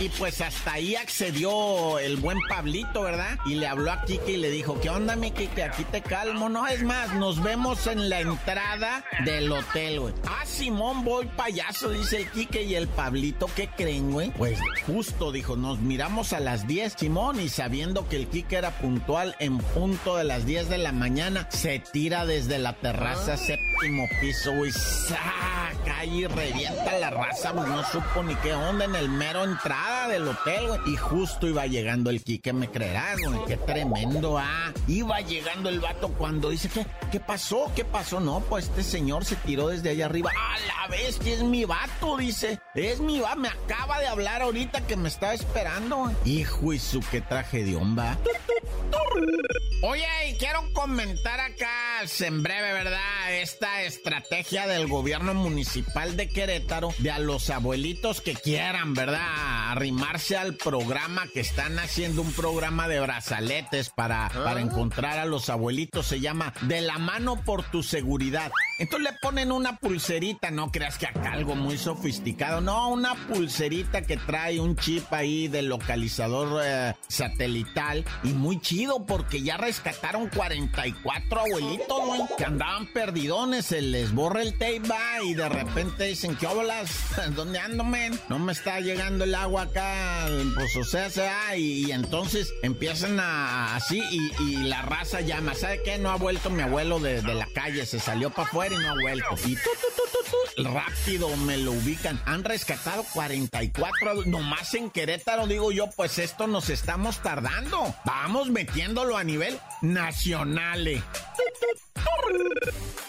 y 0.00 0.08
pues 0.10 0.40
hasta 0.40 0.72
ahí 0.74 0.96
accedió 0.96 1.98
el 1.98 2.16
buen 2.16 2.38
Pablito, 2.48 3.02
¿verdad? 3.02 3.38
Y 3.46 3.54
le 3.54 3.66
habló 3.66 3.92
a 3.92 4.02
Kike 4.02 4.32
y 4.32 4.36
le 4.36 4.50
dijo, 4.50 4.80
¿qué 4.80 4.90
onda, 4.90 5.16
mi 5.16 5.30
Kike? 5.30 5.62
Aquí 5.62 5.84
te 5.84 6.02
calmo. 6.02 6.48
No, 6.48 6.66
es 6.66 6.82
más, 6.82 7.14
nos 7.14 7.42
vemos 7.42 7.86
en 7.86 8.08
la 8.08 8.20
entrada 8.20 9.04
del 9.24 9.50
hotel, 9.50 10.00
güey. 10.00 10.14
Ah, 10.26 10.44
Simón, 10.44 11.04
voy 11.04 11.26
payaso, 11.26 11.90
dice 11.90 12.18
el 12.18 12.30
Kike 12.30 12.62
y 12.62 12.74
el 12.74 12.88
Pablito. 12.88 13.48
¿Qué 13.54 13.68
creen, 13.68 14.12
güey? 14.12 14.30
Pues 14.30 14.58
justo, 14.86 15.32
dijo, 15.32 15.56
nos 15.56 15.78
miramos 15.78 16.32
a 16.32 16.40
las 16.40 16.66
10, 16.66 16.94
Simón, 16.98 17.40
y 17.40 17.48
sabiendo 17.48 18.08
que 18.08 18.16
el 18.16 18.28
Kike 18.28 18.56
era 18.56 18.70
puntual 18.78 19.34
en 19.38 19.58
punto 19.58 20.16
de 20.16 20.24
las 20.24 20.46
10 20.46 20.68
de 20.68 20.78
la 20.78 20.92
mañana, 20.92 21.48
se 21.50 21.78
tira 21.78 22.26
desde 22.26 22.58
la 22.58 22.74
terraza 22.74 23.34
ah. 23.34 23.36
séptimo 23.36 24.06
piso, 24.20 24.52
güey. 24.52 24.72
Saca 24.72 26.04
y 26.04 26.26
revienta 26.26 26.98
la 26.98 27.10
raza, 27.10 27.52
güey. 27.52 27.68
No 27.68 27.84
supo 27.84 28.22
ni 28.22 28.34
qué 28.36 28.52
onda 28.54 28.84
en 28.84 28.94
el 28.94 29.08
mero 29.08 29.45
entrada 29.46 30.08
del 30.08 30.28
hotel, 30.28 30.68
güey. 30.68 30.80
Y 30.86 30.96
justo 30.96 31.46
iba 31.46 31.66
llegando 31.66 32.10
el 32.10 32.22
Quique, 32.22 32.52
me 32.52 32.70
creerás, 32.70 33.18
güey. 33.18 33.38
Qué 33.46 33.56
tremendo, 33.56 34.38
ah. 34.38 34.72
Iba 34.86 35.20
llegando 35.20 35.68
el 35.68 35.80
vato 35.80 36.08
cuando 36.08 36.50
dice, 36.50 36.68
¿qué, 36.68 36.86
¿qué 37.10 37.20
pasó? 37.20 37.72
¿Qué 37.74 37.84
pasó? 37.84 38.20
No, 38.20 38.40
pues 38.40 38.66
este 38.66 38.82
señor 38.82 39.24
se 39.24 39.36
tiró 39.36 39.68
desde 39.68 39.90
allá 39.90 40.06
arriba. 40.06 40.30
A 40.30 40.58
la 40.66 40.88
vez 40.88 41.18
que 41.18 41.34
es 41.34 41.42
mi 41.42 41.64
vato, 41.64 42.16
dice. 42.16 42.58
Es 42.74 43.00
mi 43.00 43.20
vato, 43.20 43.40
me 43.40 43.48
acaba 43.48 43.98
de 44.00 44.06
hablar 44.06 44.42
ahorita 44.42 44.86
que 44.86 44.96
me 44.96 45.08
estaba 45.08 45.34
esperando. 45.34 46.12
Hijo 46.24 46.72
y 46.72 46.78
su 46.78 47.00
qué 47.00 47.20
tragedión, 47.20 47.96
va. 47.98 48.16
Oye, 49.88 50.04
y 50.30 50.34
quiero 50.34 50.64
comentar 50.72 51.38
acá 51.38 51.86
en 52.20 52.42
breve, 52.42 52.72
¿verdad? 52.72 53.32
Esta 53.40 53.82
estrategia 53.82 54.66
del 54.66 54.86
gobierno 54.88 55.32
municipal 55.32 56.16
de 56.16 56.28
Querétaro 56.28 56.92
de 56.98 57.10
a 57.10 57.18
los 57.20 57.50
abuelitos 57.50 58.20
que 58.20 58.34
quieran, 58.34 58.94
¿verdad? 58.94 59.70
Arrimarse 59.70 60.36
al 60.36 60.56
programa 60.56 61.26
que 61.32 61.40
están 61.40 61.78
haciendo 61.78 62.22
un 62.22 62.32
programa 62.32 62.88
de 62.88 63.00
brazaletes 63.00 63.90
para, 63.90 64.28
para 64.28 64.60
encontrar 64.60 65.18
a 65.18 65.24
los 65.24 65.48
abuelitos. 65.50 66.06
Se 66.06 66.20
llama 66.20 66.52
De 66.62 66.80
la 66.80 66.98
mano 66.98 67.42
por 67.44 67.62
tu 67.62 67.82
seguridad. 67.82 68.50
Entonces 68.78 69.12
le 69.12 69.18
ponen 69.22 69.52
una 69.52 69.76
pulserita, 69.78 70.50
no 70.50 70.70
creas 70.70 70.98
que 70.98 71.06
acá 71.06 71.32
algo 71.32 71.54
muy 71.54 71.78
sofisticado, 71.78 72.60
no, 72.60 72.90
una 72.90 73.14
pulserita 73.14 74.02
que 74.02 74.18
trae 74.18 74.60
un 74.60 74.76
chip 74.76 75.10
ahí 75.12 75.48
de 75.48 75.62
localizador 75.62 76.60
eh, 76.62 76.94
satelital 77.08 78.04
y 78.22 78.28
muy 78.28 78.60
chido 78.60 79.06
porque 79.06 79.42
ya 79.42 79.56
rescataron 79.76 80.28
44 80.30 81.40
abuelitos, 81.40 82.06
güey, 82.06 82.22
que 82.38 82.44
andaban 82.44 82.86
perdidones, 82.86 83.66
se 83.66 83.82
les 83.82 84.12
borra 84.12 84.40
el 84.40 84.52
tape 84.52 84.80
y 85.24 85.34
de 85.34 85.48
repente 85.48 86.04
dicen, 86.04 86.34
¿qué 86.36 86.46
olas? 86.46 86.90
¿Dónde 87.34 87.58
ando, 87.58 87.84
men? 87.84 88.18
No 88.28 88.38
me 88.38 88.52
está 88.52 88.80
llegando 88.80 89.24
el 89.24 89.34
agua 89.34 89.62
acá, 89.62 90.28
pues 90.54 90.76
o 90.76 90.84
sea, 90.84 91.10
sea, 91.10 91.56
y, 91.56 91.90
entonces 91.92 92.54
empiezan 92.62 93.20
a 93.20 93.76
así 93.76 94.02
y, 94.40 94.56
la 94.66 94.82
raza 94.82 95.20
llama, 95.20 95.54
¿sabe 95.54 95.82
qué? 95.84 95.98
No 95.98 96.10
ha 96.10 96.16
vuelto 96.16 96.48
mi 96.48 96.62
abuelo 96.62 96.98
de, 96.98 97.22
la 97.22 97.46
calle, 97.54 97.84
se 97.84 98.00
salió 98.00 98.30
para 98.30 98.48
afuera 98.48 98.74
y 98.74 98.78
no 98.78 98.88
ha 98.88 98.94
vuelto. 98.94 99.28
Y 99.46 99.56
rápido 100.56 101.34
me 101.36 101.56
lo 101.58 101.72
ubican. 101.72 102.20
Han 102.24 102.44
rescatado 102.44 103.04
44, 103.12 104.24
nomás 104.26 104.74
en 104.74 104.90
Querétaro, 104.90 105.46
digo 105.46 105.72
yo, 105.72 105.88
pues 105.90 106.18
esto 106.18 106.46
nos 106.46 106.70
estamos 106.70 107.22
tardando. 107.22 107.94
Vamos 108.04 108.50
metiéndolo 108.50 109.16
a 109.16 109.24
nivel 109.24 109.58
nacional. 109.82 111.02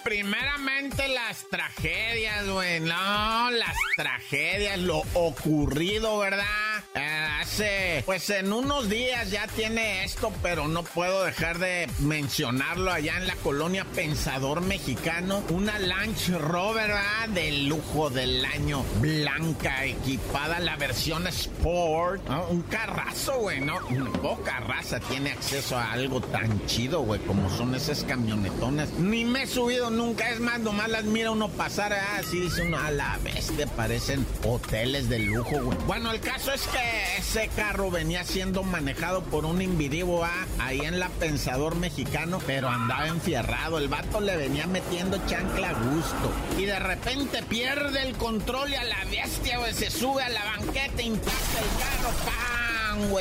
Primeramente 0.04 1.08
las 1.10 1.46
tragedias, 1.50 2.48
güey. 2.48 2.80
No, 2.80 3.52
las 3.52 3.76
tragedias, 3.98 4.80
lo 4.80 5.04
ocurrido, 5.14 6.18
¿verdad? 6.20 6.46
Eh, 6.96 7.28
hace, 7.42 8.04
pues 8.06 8.30
en 8.30 8.54
unos 8.54 8.90
días 8.90 9.30
ya 9.30 9.48
tiene 9.48 10.04
esto, 10.06 10.32
pero 10.42 10.68
no 10.68 10.84
puedo 10.84 11.26
dejar 11.26 11.60
de 11.60 11.90
mencionarlo 12.00 12.92
allá 12.92 13.18
en 13.18 13.28
la 13.28 13.36
colonia 13.36 13.86
Pensador 13.96 14.62
Mexicano. 14.62 15.44
Una 15.50 15.78
Lunch 15.80 16.30
Rover, 16.30 16.88
¿verdad? 16.88 17.30
De 17.38 17.52
lujo 17.52 18.10
del 18.10 18.44
año, 18.46 18.84
blanca, 19.00 19.86
equipada, 19.86 20.60
la 20.60 20.76
versión 20.76 21.28
Sport. 21.28 22.28
Un 22.50 22.64
carrazo, 22.64 23.38
güey, 23.42 23.62
¿no? 23.62 23.76
Poca 24.24 24.60
raza 24.60 25.00
tiene 25.00 25.34
acceso 25.34 25.78
a 25.78 25.92
algo 25.92 26.20
tan 26.20 26.66
chido, 26.66 27.02
güey, 27.02 27.20
como 27.20 27.48
son 27.52 27.76
esas 27.76 28.04
camionetonas. 28.06 28.90
Ni 28.94 29.24
me 29.24 29.44
he 29.44 29.46
subido 29.46 29.92
nunca, 29.92 30.32
es 30.32 30.40
más, 30.40 30.60
nomás 30.62 30.90
las 30.90 31.04
mira 31.04 31.30
uno 31.30 31.48
pasar, 31.50 31.94
así 31.94 32.40
dice 32.40 32.64
uno, 32.64 32.80
a 32.80 32.90
la 32.90 33.20
te 33.56 33.68
parecen 33.68 34.26
hoteles 34.44 35.10
de 35.10 35.20
lujo, 35.20 35.62
güey. 35.62 35.78
Bueno, 35.86 36.12
el 36.12 36.20
caso 36.20 36.52
es 36.52 36.64
que 36.68 37.18
ese 37.20 37.50
carro 37.56 37.92
venía 37.92 38.24
siendo 38.24 38.64
manejado 38.64 39.22
por 39.24 39.46
un 39.46 39.62
individuo 39.62 40.24
¿ah? 40.24 40.46
ahí 40.60 40.82
en 40.82 41.00
la 41.00 41.10
Pensador 41.10 41.76
Mexicano, 41.76 42.40
pero 42.46 42.68
andaba 42.68 43.08
enfierrado. 43.08 43.78
El 43.78 43.90
vato 43.90 44.22
le 44.22 44.36
venía 44.38 44.66
metiendo 44.68 45.20
chancla 45.28 45.70
a 45.70 45.74
gusto. 45.74 46.32
Y 46.58 46.66
de 46.66 46.80
repente 46.80 47.27
pierde 47.50 48.02
el 48.02 48.16
control 48.18 48.70
y 48.72 48.76
a 48.76 48.84
la 48.84 49.04
bestia, 49.06 49.58
güey, 49.60 49.74
se 49.74 49.90
sube 49.90 50.24
a 50.24 50.30
la 50.30 50.44
banqueta, 50.44 51.02
impacta 51.02 51.60
el 51.60 51.80
carro, 51.80 52.16
¡pam! 52.26 52.67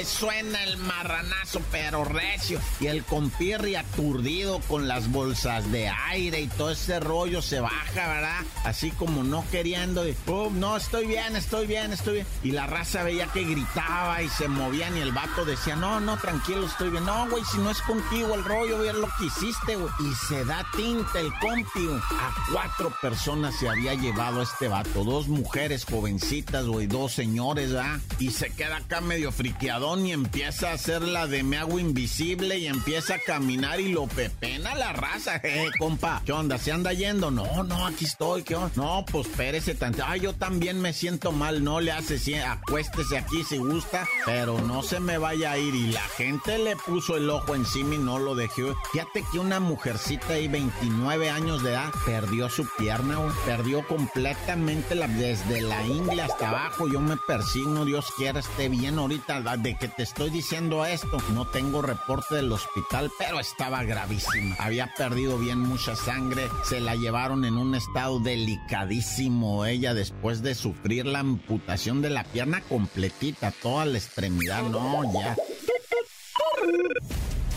Suena 0.05 0.63
el 0.65 0.77
marranazo, 0.79 1.61
pero 1.71 2.05
recio. 2.05 2.61
Y 2.81 2.87
el 2.87 3.05
compirri 3.05 3.77
aturdido 3.77 4.61
con 4.69 4.89
las 4.89 5.11
bolsas 5.11 5.71
de 5.71 5.89
aire 5.89 6.41
y 6.41 6.49
todo 6.49 6.71
ese 6.71 7.01
rollo 7.01 7.43
se 7.43 7.61
baja, 7.61 8.09
¿verdad? 8.09 8.41
Así 8.65 8.91
como 8.91 9.25
no 9.25 9.45
queriendo. 9.51 10.09
Y, 10.09 10.17
no, 10.53 10.77
estoy 10.77 11.07
bien, 11.07 11.37
estoy 11.37 11.67
bien, 11.67 11.93
estoy 11.93 12.15
bien. 12.15 12.27
Y 12.43 12.53
la 12.53 12.67
raza 12.67 13.03
veía 13.03 13.27
que 13.27 13.45
gritaba 13.45 14.23
y 14.23 14.29
se 14.29 14.49
movían 14.49 14.97
y 14.97 15.01
el 15.01 15.13
vato 15.13 15.45
decía, 15.45 15.77
no, 15.77 16.01
no, 16.01 16.17
tranquilo, 16.17 16.67
estoy 16.67 16.91
bien. 16.91 17.05
No, 17.05 17.29
güey, 17.29 17.45
si 17.45 17.59
no 17.59 17.71
es 17.71 17.83
contigo 17.83 18.35
el 18.35 18.45
rollo, 18.45 18.79
ver 18.79 18.95
lo 18.95 19.09
que 19.19 19.27
hiciste, 19.27 19.77
güey. 19.77 19.93
Y 20.01 20.15
se 20.29 20.45
da 20.45 20.65
tinta 20.77 21.21
el 21.21 21.33
compi, 21.41 21.89
A 22.11 22.53
cuatro 22.53 22.93
personas 23.01 23.55
se 23.59 23.69
había 23.69 23.95
llevado 23.95 24.43
este 24.43 24.69
vato. 24.69 25.05
Dos 25.05 25.29
mujeres 25.29 25.85
jovencitas, 25.85 26.67
güey, 26.67 26.87
dos 26.87 27.13
señores, 27.13 27.73
¿verdad? 27.73 28.01
Y 28.19 28.31
se 28.31 28.51
queda 28.51 28.79
acá 28.79 29.01
medio 29.01 29.33
friqueado 29.33 29.66
y 29.67 30.13
empieza 30.13 30.71
a 30.71 30.75
hacer 30.75 31.03
la 31.03 31.27
de 31.27 31.43
me 31.43 31.59
hago 31.59 31.81
invisible 31.81 32.57
y 32.57 32.69
empieza 32.69 33.17
a 33.17 33.19
caminar 33.19 33.81
y 33.81 33.89
lo 33.89 34.07
pepena 34.07 34.75
la 34.77 34.93
raza. 34.93 35.41
Eh, 35.47 35.71
compa, 35.79 36.23
¿qué 36.25 36.33
onda? 36.33 36.59
¿Se 36.59 36.73
anda 36.73 36.93
yendo? 36.93 37.31
No, 37.31 37.63
no, 37.63 37.87
aquí 37.87 38.05
estoy, 38.05 38.43
¿qué 38.43 38.57
onda? 38.57 38.71
No, 38.75 39.05
pues 39.11 39.27
espérese 39.29 39.75
tanto. 39.75 40.03
Ay, 40.05 40.21
yo 40.21 40.35
también 40.35 40.81
me 40.81 40.93
siento 40.93 41.33
mal, 41.33 41.63
no 41.65 41.81
le 41.81 41.93
hace, 41.93 42.19
si 42.19 42.35
acuéstese 42.35 43.17
aquí 43.17 43.43
si 43.45 43.59
gusta, 43.59 44.07
pero 44.25 44.61
no 44.61 44.83
se 44.83 45.01
me 45.01 45.19
vaya 45.19 45.53
a 45.53 45.59
ir. 45.59 45.75
Y 45.75 45.93
la 45.93 46.03
gente 46.03 46.59
le 46.59 46.77
puso 46.77 47.17
el 47.17 47.31
ojo 47.31 47.55
encima 47.55 47.95
y 47.95 47.99
no 47.99 48.19
lo 48.19 48.35
dejó. 48.35 48.75
Fíjate 48.93 49.25
que 49.31 49.39
una 49.39 49.61
mujercita 49.61 50.35
de 50.35 50.49
29 50.49 51.31
años 51.31 51.63
de 51.63 51.71
edad 51.71 51.93
perdió 52.05 52.49
su 52.49 52.67
pierna, 52.77 53.19
perdió 53.47 53.87
completamente 53.87 54.95
la, 54.95 55.07
desde 55.09 55.63
la 55.63 55.87
ingle 55.87 56.23
hasta 56.23 56.49
abajo. 56.49 56.89
Yo 56.89 57.01
me 57.01 57.17
persigno, 57.17 57.85
Dios 57.85 58.07
quiera 58.17 58.41
esté 58.41 58.69
bien 58.69 58.99
ahorita 58.99 59.41
de 59.59 59.75
que 59.75 59.89
te 59.89 60.03
estoy 60.03 60.31
diciendo 60.31 60.85
esto. 60.85 61.19
No 61.33 61.47
tengo 61.49 61.83
reporte 61.83 62.37
del 62.37 62.53
hospital, 62.53 63.11
pero 63.19 63.41
estaba 63.41 63.83
gravísima. 63.85 64.57
Había 64.59 64.93
perdido 64.97 65.39
bien 65.39 65.59
mucha 65.61 65.97
sangre. 65.97 66.49
Se 66.65 66.81
la 66.81 66.95
llevaron 66.95 67.45
en 67.45 67.57
un 67.57 67.75
estado 67.75 68.21
delicadísimo 68.21 69.67
ella 69.67 69.95
después 69.95 70.43
de 70.43 70.55
sufrir 70.55 71.07
la 71.07 71.21
amputación 71.21 72.03
de 72.03 72.11
la 72.11 72.25
pierna 72.25 72.61
completita, 72.63 73.51
toda 73.51 73.85
la 73.85 73.99
extremidad. 73.99 74.63
No, 74.63 75.13
ya. 75.13 75.37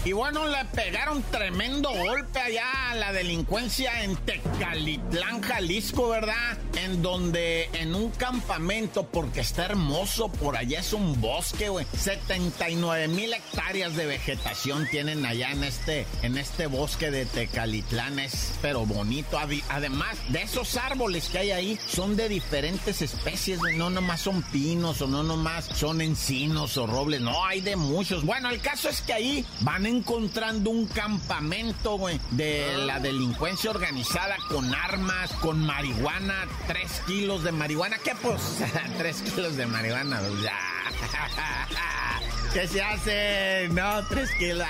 Y 0.05 0.13
bueno, 0.13 0.47
le 0.47 0.63
pegaron 0.73 1.21
tremendo 1.23 1.91
golpe 1.91 2.39
allá 2.39 2.91
a 2.91 2.95
la 2.95 3.11
delincuencia 3.11 4.01
en 4.03 4.15
Tecalitlán, 4.15 5.41
Jalisco, 5.41 6.07
¿verdad? 6.07 6.57
En 6.75 7.01
donde 7.01 7.69
en 7.73 7.93
un 7.93 8.09
campamento, 8.11 9.05
porque 9.07 9.41
está 9.41 9.65
hermoso, 9.65 10.31
por 10.31 10.55
allá 10.55 10.79
es 10.79 10.93
un 10.93 11.19
bosque, 11.19 11.67
güey. 11.67 11.85
79 11.97 13.09
mil 13.09 13.33
hectáreas 13.33 13.97
de 13.97 14.05
vegetación 14.05 14.87
tienen 14.89 15.25
allá 15.25 15.51
en 15.51 15.65
este, 15.65 16.07
en 16.21 16.37
este 16.37 16.67
bosque 16.67 17.11
de 17.11 17.25
Tecalitlán. 17.25 18.19
Es 18.19 18.53
pero 18.61 18.85
bonito. 18.85 19.37
Además 19.69 20.17
de 20.29 20.43
esos 20.43 20.77
árboles 20.77 21.27
que 21.27 21.39
hay 21.39 21.51
ahí, 21.51 21.79
son 21.89 22.15
de 22.15 22.29
diferentes 22.29 23.01
especies, 23.01 23.59
No 23.75 23.89
nomás 23.89 24.21
son 24.21 24.43
pinos 24.43 25.01
o 25.01 25.07
no 25.07 25.23
nomás 25.23 25.65
son 25.65 25.99
encinos 25.99 26.77
o 26.77 26.88
robles. 26.88 27.19
No, 27.19 27.45
hay 27.45 27.59
de 27.59 27.75
muchos. 27.75 28.23
Bueno, 28.23 28.49
el 28.49 28.62
caso 28.62 28.88
es 28.88 29.01
que 29.01 29.12
ahí 29.12 29.45
van 29.59 29.88
encontrando 29.89 30.69
un 30.69 30.88
campamento, 30.88 31.99
de 32.32 32.78
la 32.86 32.99
delincuencia 32.99 33.71
organizada 33.71 34.38
con 34.49 34.73
armas, 34.73 35.32
con 35.34 35.65
marihuana, 35.65 36.47
tres 36.67 37.02
kilos 37.06 37.43
de 37.43 37.52
marihuana. 37.52 37.97
¿Qué 37.97 38.13
pues? 38.21 38.60
tres 38.97 39.21
kilos 39.21 39.58
de 39.58 39.65
marihuana, 39.65 40.19
pues. 40.19 40.49
¿Qué 42.54 42.67
se 42.67 42.82
hace? 42.82 43.69
No, 43.71 44.06
tres 44.08 44.30
kilos. 44.38 44.67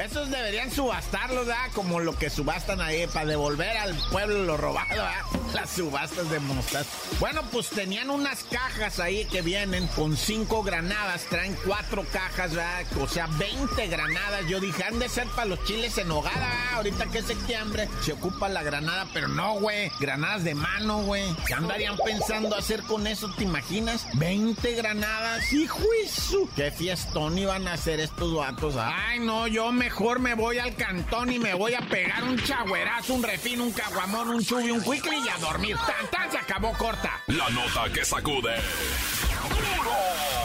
Esos 0.00 0.30
deberían 0.30 0.70
subastarlos, 0.70 1.46
¿verdad? 1.46 1.70
Como 1.74 2.00
lo 2.00 2.16
que 2.16 2.30
subastan 2.30 2.80
ahí 2.80 3.06
para 3.06 3.26
devolver 3.26 3.76
al 3.76 3.94
pueblo 4.10 4.44
lo 4.44 4.56
robado, 4.56 4.88
¿verdad? 4.90 5.12
Las 5.54 5.70
subastas 5.70 6.30
de 6.30 6.38
mostaza. 6.40 6.88
Bueno, 7.18 7.42
pues 7.50 7.68
tenían 7.68 8.08
unas 8.08 8.44
cajas 8.44 9.00
ahí 9.00 9.24
que 9.26 9.42
vienen 9.42 9.86
con 9.88 10.16
cinco 10.16 10.62
granadas, 10.62 11.24
traen 11.24 11.56
cuatro 11.66 12.04
cajas, 12.12 12.54
¿verdad? 12.54 12.84
O 13.00 13.08
sea, 13.08 13.26
20 13.26 13.86
granadas. 13.88 14.46
Yo 14.48 14.60
dije, 14.60 14.84
han 14.84 14.98
de 14.98 15.08
ser 15.08 15.26
para 15.28 15.46
los 15.46 15.62
chiles 15.64 15.98
en 15.98 16.10
hogada, 16.10 16.76
ahorita 16.76 17.06
que 17.06 17.18
es 17.18 17.26
septiembre 17.26 17.88
se 18.02 18.12
ocupa 18.12 18.48
la 18.48 18.62
granada, 18.62 19.06
pero 19.12 19.28
no, 19.28 19.54
güey. 19.54 19.90
Granadas 20.00 20.44
de 20.44 20.54
mano, 20.54 21.02
güey. 21.02 21.24
¿Qué 21.46 21.54
andarían 21.54 21.96
pensando 21.96 22.56
hacer 22.56 22.82
con 22.84 23.06
eso, 23.06 23.30
te 23.36 23.44
imaginas? 23.44 24.06
20 24.14 24.72
granadas, 24.74 25.52
hijo 25.52 25.82
eso. 26.02 26.48
Qué 26.56 26.70
fiestón 26.70 27.36
iban 27.36 27.68
a 27.68 27.74
hacer 27.74 28.00
estos 28.00 28.34
vatos. 28.34 28.76
Ay, 28.78 29.18
no, 29.20 29.46
yo 29.46 29.72
me 29.72 29.89
mejor 29.90 30.20
me 30.20 30.34
voy 30.34 30.56
al 30.56 30.72
cantón 30.76 31.32
y 31.32 31.40
me 31.40 31.52
voy 31.52 31.74
a 31.74 31.80
pegar 31.80 32.22
un 32.22 32.38
chagüerazo, 32.38 33.14
un 33.14 33.24
refín, 33.24 33.60
un 33.60 33.72
caguamón, 33.72 34.28
un 34.28 34.44
chubi, 34.44 34.70
un 34.70 34.80
cuicli 34.82 35.16
y 35.16 35.28
a 35.28 35.36
dormir. 35.38 35.76
Tan, 35.78 36.08
tan, 36.12 36.30
se 36.30 36.38
acabó 36.38 36.72
corta. 36.78 37.20
La 37.26 37.50
nota 37.50 37.92
que 37.92 38.04
sacude. 38.04 38.54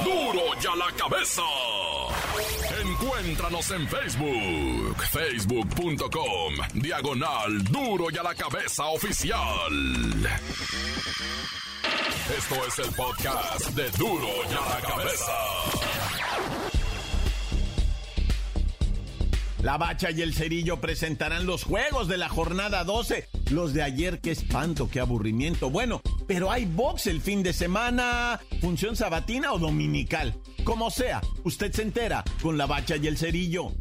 ¡Duro! 0.04 0.34
¡Duro 0.34 0.60
ya 0.60 0.76
la 0.76 0.92
cabeza! 0.94 1.44
Encuéntranos 2.82 3.70
en 3.70 3.88
Facebook, 3.88 5.04
facebook.com, 5.12 6.54
diagonal 6.74 7.64
Duro 7.66 8.08
y 8.12 8.18
a 8.18 8.24
la 8.24 8.34
cabeza 8.34 8.86
oficial. 8.86 10.28
Esto 12.36 12.56
es 12.68 12.80
el 12.80 12.96
podcast 12.96 13.70
de 13.70 13.92
Duro 13.92 14.28
y 14.50 14.54
a 14.54 14.76
la 14.76 14.82
cabeza. 14.82 15.34
La 19.65 19.80
Bacha 19.80 20.12
y 20.12 20.21
el 20.21 20.36
Cerillo 20.36 20.80
presentarán 20.80 21.47
los 21.47 21.63
juegos 21.63 22.08
de 22.08 22.17
la 22.17 22.30
jornada 22.30 22.84
12. 22.84 23.28
Los 23.49 23.73
de 23.73 23.82
ayer, 23.82 24.21
qué 24.21 24.30
espanto, 24.30 24.88
qué 24.91 24.99
aburrimiento. 24.99 25.71
Bueno, 25.71 26.04
pero 26.28 26.51
hay 26.51 26.65
box 26.65 27.08
el 27.08 27.19
fin 27.19 27.41
de 27.41 27.51
semana, 27.51 28.39
función 28.62 28.95
sabatina 28.95 29.54
o 29.54 29.58
dominical. 29.58 30.36
Como 30.63 30.91
sea, 30.91 31.19
usted 31.43 31.71
se 31.71 31.82
entera 31.82 32.23
con 32.43 32.60
la 32.60 32.67
Bacha 32.67 32.97
y 32.97 33.08
el 33.08 33.17
Cerillo. 33.17 33.71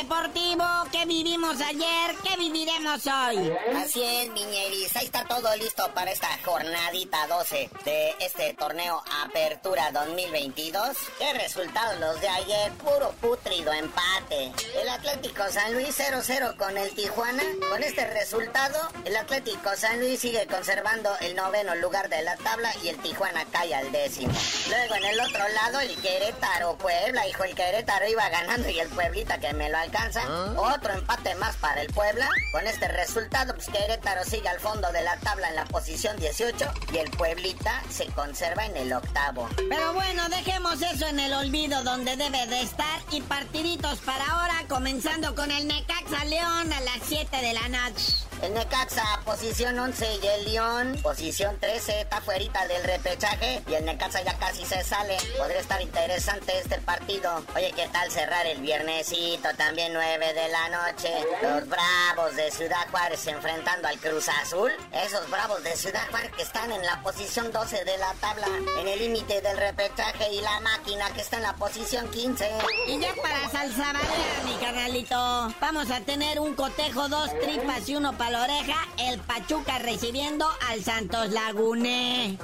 Deportivo 0.00 0.64
que 0.90 1.04
vivimos 1.04 1.60
ayer, 1.60 2.16
que 2.24 2.34
viviremos 2.38 3.06
hoy. 3.06 3.52
Así 3.76 4.02
es, 4.02 4.30
Miñeris. 4.30 4.96
Ahí 4.96 5.04
está 5.04 5.24
todo 5.24 5.54
listo 5.56 5.90
para 5.92 6.10
esta 6.10 6.28
jornadita 6.42 7.26
12 7.26 7.68
de 7.84 8.14
este 8.20 8.54
torneo 8.54 9.02
Apertura 9.24 9.92
2022. 9.92 10.96
¿Qué 11.18 11.32
resultados 11.34 12.00
los 12.00 12.18
de 12.18 12.28
ayer? 12.30 12.72
Puro 12.72 13.12
putrido 13.20 13.72
empate. 13.74 14.52
El 14.80 14.88
Atlético 14.88 15.42
San 15.50 15.74
Luis 15.74 15.98
0-0 15.98 16.56
con 16.56 16.78
el 16.78 16.94
Tijuana. 16.94 17.42
Con 17.68 17.82
este 17.82 18.06
resultado, 18.06 18.78
el 19.04 19.16
Atlético 19.16 19.76
San 19.76 20.00
Luis 20.00 20.20
sigue 20.20 20.46
conservando 20.46 21.10
el 21.20 21.36
noveno 21.36 21.74
lugar 21.74 22.08
de 22.08 22.22
la 22.22 22.36
tabla 22.38 22.72
y 22.82 22.88
el 22.88 22.96
Tijuana 22.98 23.44
cae 23.52 23.74
al 23.74 23.92
décimo. 23.92 24.32
Luego 24.68 24.94
en 24.94 25.04
el 25.04 25.20
otro 25.20 25.46
lado, 25.48 25.80
el 25.80 25.94
Querétaro 26.00 26.78
Puebla. 26.78 27.28
Hijo, 27.28 27.44
el 27.44 27.54
Querétaro 27.54 28.08
iba 28.08 28.26
ganando 28.30 28.70
y 28.70 28.80
el 28.80 28.88
Pueblita 28.88 29.38
que 29.38 29.52
me 29.52 29.68
lo 29.68 29.76
alcanza 29.76 29.89
alcanza. 29.90 30.22
Otro 30.56 30.92
empate 30.92 31.34
más 31.36 31.56
para 31.56 31.82
el 31.82 31.92
Puebla. 31.92 32.28
Con 32.52 32.66
este 32.66 32.88
resultado, 32.88 33.54
pues 33.54 33.68
Querétaro 33.68 34.24
sigue 34.24 34.48
al 34.48 34.60
fondo 34.60 34.90
de 34.92 35.02
la 35.02 35.16
tabla 35.18 35.48
en 35.48 35.56
la 35.56 35.64
posición 35.64 36.16
18 36.18 36.72
y 36.92 36.98
el 36.98 37.10
Pueblita 37.10 37.82
se 37.90 38.06
conserva 38.06 38.66
en 38.66 38.76
el 38.76 38.92
octavo. 38.92 39.48
Pero 39.68 39.92
bueno, 39.94 40.28
dejemos 40.28 40.80
eso 40.82 41.06
en 41.06 41.20
el 41.20 41.32
olvido 41.32 41.82
donde 41.82 42.16
debe 42.16 42.46
de 42.46 42.62
estar 42.62 43.00
y 43.10 43.20
partiditos 43.22 43.98
para 44.00 44.24
ahora, 44.24 44.64
comenzando 44.68 45.34
con 45.34 45.50
el 45.50 45.66
Necaxa 45.66 46.24
León 46.24 46.72
a 46.72 46.80
las 46.80 47.00
7 47.06 47.36
de 47.36 47.52
la 47.52 47.68
noche. 47.68 48.14
El 48.42 48.54
Necaxa, 48.54 49.20
posición 49.24 49.78
11 49.78 50.18
y 50.22 50.26
el 50.26 50.44
León, 50.46 50.98
posición 51.02 51.58
13, 51.60 52.00
está 52.00 52.22
fuerita 52.22 52.66
del 52.68 52.82
repechaje 52.84 53.62
y 53.68 53.74
el 53.74 53.84
Necaxa 53.84 54.22
ya 54.22 54.38
casi 54.38 54.64
se 54.64 54.82
sale. 54.82 55.18
Podría 55.36 55.60
estar 55.60 55.82
interesante 55.82 56.58
este 56.58 56.78
partido. 56.78 57.44
Oye, 57.54 57.72
¿qué 57.76 57.86
tal 57.88 58.10
cerrar 58.10 58.46
el 58.46 58.62
viernesito? 58.62 59.50
También 59.58 59.79
9 59.88 60.34
de 60.34 60.48
la 60.48 60.68
noche. 60.68 61.08
Los 61.42 61.68
Bravos 61.68 62.36
de 62.36 62.50
Ciudad 62.50 62.88
Juárez 62.90 63.26
enfrentando 63.26 63.88
al 63.88 63.98
Cruz 63.98 64.28
Azul. 64.28 64.70
Esos 64.92 65.28
Bravos 65.30 65.62
de 65.62 65.76
Ciudad 65.76 66.02
Juárez 66.10 66.32
que 66.36 66.42
están 66.42 66.70
en 66.70 66.84
la 66.84 67.00
posición 67.02 67.50
12 67.50 67.84
de 67.84 67.98
la 67.98 68.12
tabla, 68.14 68.46
en 68.78 68.88
el 68.88 68.98
límite 68.98 69.40
del 69.40 69.56
repechaje 69.56 70.32
y 70.32 70.40
la 70.40 70.60
máquina 70.60 71.10
que 71.14 71.20
está 71.20 71.36
en 71.36 71.44
la 71.44 71.54
posición 71.54 72.08
15. 72.10 72.50
Y 72.88 72.98
ya 73.00 73.14
para 73.22 73.48
salsa 73.48 73.92
mi 74.44 74.54
canalito, 74.56 75.54
vamos 75.60 75.90
a 75.90 76.00
tener 76.00 76.40
un 76.40 76.54
cotejo, 76.54 77.08
dos 77.08 77.30
tripas 77.40 77.88
y 77.88 77.96
uno 77.96 78.16
para 78.16 78.30
la 78.30 78.42
oreja, 78.42 78.88
el 78.98 79.18
Pachuca 79.20 79.78
recibiendo 79.78 80.46
al 80.68 80.84
Santos 80.84 81.30
Lagune. 81.30 82.38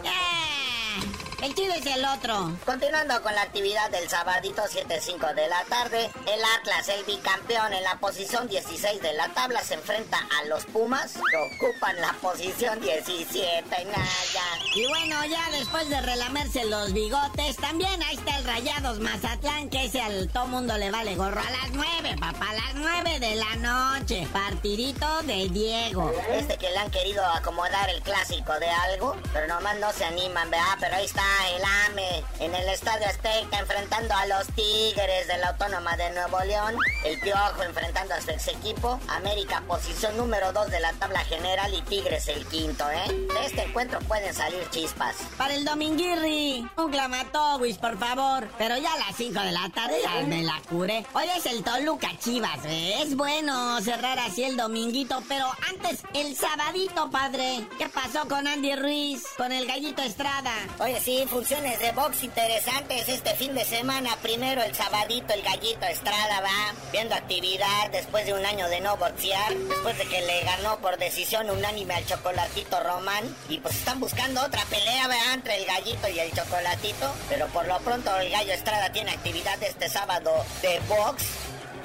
El 1.43 1.55
chido 1.55 1.75
es 1.75 1.85
el 1.85 2.03
otro. 2.05 2.51
Continuando 2.65 3.21
con 3.23 3.35
la 3.35 3.43
actividad 3.43 3.91
del 3.91 4.09
sabadito 4.09 4.63
7-5 4.63 5.35
de 5.35 5.49
la 5.49 5.63
tarde, 5.65 6.11
el 6.27 6.41
Atlas, 6.59 6.89
el 6.89 7.05
bicampeón 7.05 7.75
en 7.75 7.85
la 7.85 7.99
posición 7.99 8.49
16 8.49 9.03
de 9.03 9.13
la 9.13 9.29
tabla, 9.35 9.61
se 9.63 9.75
enfrenta 9.75 10.19
a 10.19 10.47
los 10.47 10.65
Pumas, 10.65 11.13
que 11.13 11.37
ocupan 11.37 12.01
la 12.01 12.15
posición 12.15 12.81
17. 12.81 13.85
Naya. 13.85 14.45
Y 14.75 14.87
bueno, 14.87 15.25
ya 15.27 15.51
después 15.51 15.89
de 15.91 16.01
relamerse 16.01 16.65
los 16.65 16.95
bigotes, 16.95 17.57
también 17.57 18.03
ahí 18.03 18.17
está 18.17 18.39
el 18.39 18.45
Rayados 18.45 19.01
Mazatlán, 19.01 19.69
que 19.69 19.85
ese 19.85 20.01
al 20.01 20.29
todo 20.29 20.47
mundo 20.47 20.79
le 20.79 20.91
vale 20.91 21.17
gorro. 21.17 21.41
A 21.41 21.51
las 21.51 21.71
9, 21.73 22.17
papá, 22.19 22.49
a 22.49 22.55
las 22.55 22.75
9 22.75 23.21
de 23.21 23.37
la 23.37 23.57
noche. 23.57 24.27
Partidito 24.33 25.23
de 25.23 25.49
Diego. 25.51 26.11
Este 26.31 26.57
que 26.57 26.71
le 26.71 26.79
han 26.79 26.91
querido 26.91 27.25
acomodar 27.27 27.91
el 27.91 28.01
clásico 28.03 28.59
de 28.59 28.71
algo, 28.71 29.17
pero 29.35 29.47
nomás 29.47 29.77
no 29.79 29.93
se 29.93 30.07
animan, 30.07 30.51
¿verdad? 30.51 30.77
Pero 30.81 30.97
ahí 30.97 31.05
está 31.05 31.26
el 31.55 31.65
AME 31.65 32.25
en 32.41 32.55
el 32.55 32.69
Estadio 32.69 33.07
Azteca 33.07 33.59
enfrentando 33.59 34.15
a 34.15 34.27
los 34.27 34.47
Tigres 34.49 35.29
de 35.29 35.39
la 35.39 35.49
Autónoma 35.49 35.97
de 35.97 36.11
Nuevo 36.11 36.39
León. 36.45 36.77
El 37.05 37.21
Piojo 37.21 37.63
enfrentando 37.63 38.15
a 38.15 38.21
su 38.21 38.31
ex 38.31 38.49
equipo. 38.49 39.01
América 39.09 39.63
posición 39.67 40.17
número 40.17 40.53
2 40.53 40.71
de 40.71 40.81
la 40.81 40.93
tabla 40.95 41.21
general 41.21 41.73
y 41.75 41.83
Tigres 41.83 42.29
el 42.29 42.47
quinto, 42.47 42.85
¿eh? 42.91 43.09
De 43.09 43.47
este 43.47 43.63
encuentro 43.63 43.99
pueden 44.01 44.35
salir 44.35 44.69
chispas. 44.71 45.17
Para 45.37 45.55
el 45.55 45.65
Dominguirri, 45.65 46.69
un 46.77 46.91
clamatowis, 46.91 47.79
por 47.79 47.99
favor. 47.99 48.49
Pero 48.59 48.77
ya 48.77 48.93
a 48.93 48.99
las 48.99 49.17
5 49.17 49.41
de 49.41 49.53
la 49.53 49.69
tarde 49.71 49.99
ya 50.03 50.27
me 50.27 50.43
la 50.43 50.61
curé. 50.69 51.07
Hoy 51.15 51.25
es 51.37 51.47
el 51.47 51.63
Toluca 51.63 52.11
Chivas, 52.19 52.65
¿eh? 52.65 53.03
Es 53.03 53.17
bueno 53.17 53.81
cerrar 53.81 54.19
así 54.19 54.45
el 54.45 54.57
dominguito, 54.57 55.23
pero 55.29 55.47
antes 55.69 56.03
el 56.15 56.37
sabadito, 56.37 57.11
padre. 57.11 57.67
¿Qué 57.79 57.89
pasó 57.89 58.29
con 58.29 58.47
Andy 58.47 58.75
Ruiz? 58.77 59.25
Con 59.37 59.53
el 59.53 59.67
gallito 59.67 60.03
Estrada. 60.03 60.53
Oye, 60.79 61.01
sí, 61.01 61.16
funciones 61.25 61.81
de 61.81 61.93
box 61.93 62.23
interesantes 62.25 63.09
este 63.09 63.35
fin 63.35 63.55
de 63.55 63.65
semana. 63.65 64.17
Primero 64.21 64.63
el 64.63 64.75
sabadito, 64.75 65.33
el 65.33 65.43
gallito 65.43 65.87
Estrada 65.87 66.43
va 66.43 66.75
viendo 66.93 67.15
actividad 67.15 67.91
después 67.91 68.27
de 68.27 68.35
un 68.35 68.45
año 68.45 68.69
de 68.69 68.81
no 68.81 68.97
boxear. 68.99 69.55
Después 69.55 69.97
de 69.97 70.05
que 70.05 70.21
le 70.21 70.43
ganó 70.43 70.79
por 70.79 70.99
decisión 70.99 71.49
unánime 71.49 71.95
al 71.95 72.07
chocolatito 72.07 72.81
Román. 72.81 73.25
Y 73.49 73.59
pues 73.59 73.77
están 73.77 73.99
buscando 73.99 74.43
otra 74.43 74.63
pelea, 74.67 75.09
¿verdad? 75.09 75.35
Entre 75.35 75.57
el 75.57 75.65
gallito 75.65 76.09
y 76.09 76.21
el 76.21 76.33
chocolatito. 76.33 77.15
Pero 77.31 77.47
por 77.47 77.67
lo 77.67 77.79
pronto 77.79 78.15
el 78.19 78.31
gallo 78.31 78.53
Estrada 78.53 78.93
tiene 78.93 79.13
actividad 79.13 79.63
este 79.63 79.89
sábado 79.89 80.45
de 80.61 80.79
box. 80.89 81.25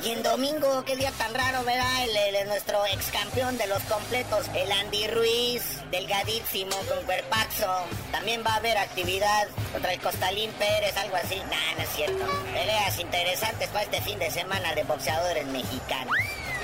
Y 0.04 0.10
en 0.10 0.24
domingo, 0.24 0.84
qué 0.84 0.96
día 0.96 1.12
tan 1.12 1.32
raro, 1.34 1.64
¿verdad? 1.64 2.06
El, 2.06 2.48
nuestro 2.48 2.84
ex 2.88 3.12
campeón 3.12 3.56
de 3.60 3.68
los 3.68 3.84
completos, 3.84 4.48
el 4.56 4.72
Andy 4.72 5.06
Ruiz, 5.08 5.64
delgadísimo, 5.92 6.76
con 6.90 7.06
cuerpazo. 7.06 7.68
También 8.12 8.44
va 8.46 8.54
a 8.54 8.56
haber 8.56 8.78
actividad 8.80 9.48
contra 9.72 9.94
el 9.94 10.02
Costalín 10.02 10.52
Pérez, 10.54 10.98
algo 10.98 11.16
así. 11.18 11.36
Nah, 11.36 11.76
no 11.78 11.84
es 11.84 11.90
cierto. 11.90 12.26
Peleas 12.52 13.00
interesantes 13.00 13.70
para 13.70 13.84
este 13.84 14.02
fin 14.02 14.18
de 14.18 14.32
semana 14.32 14.74
de 14.74 14.84
boxeadores 14.84 15.46
mexicanos. 15.48 16.16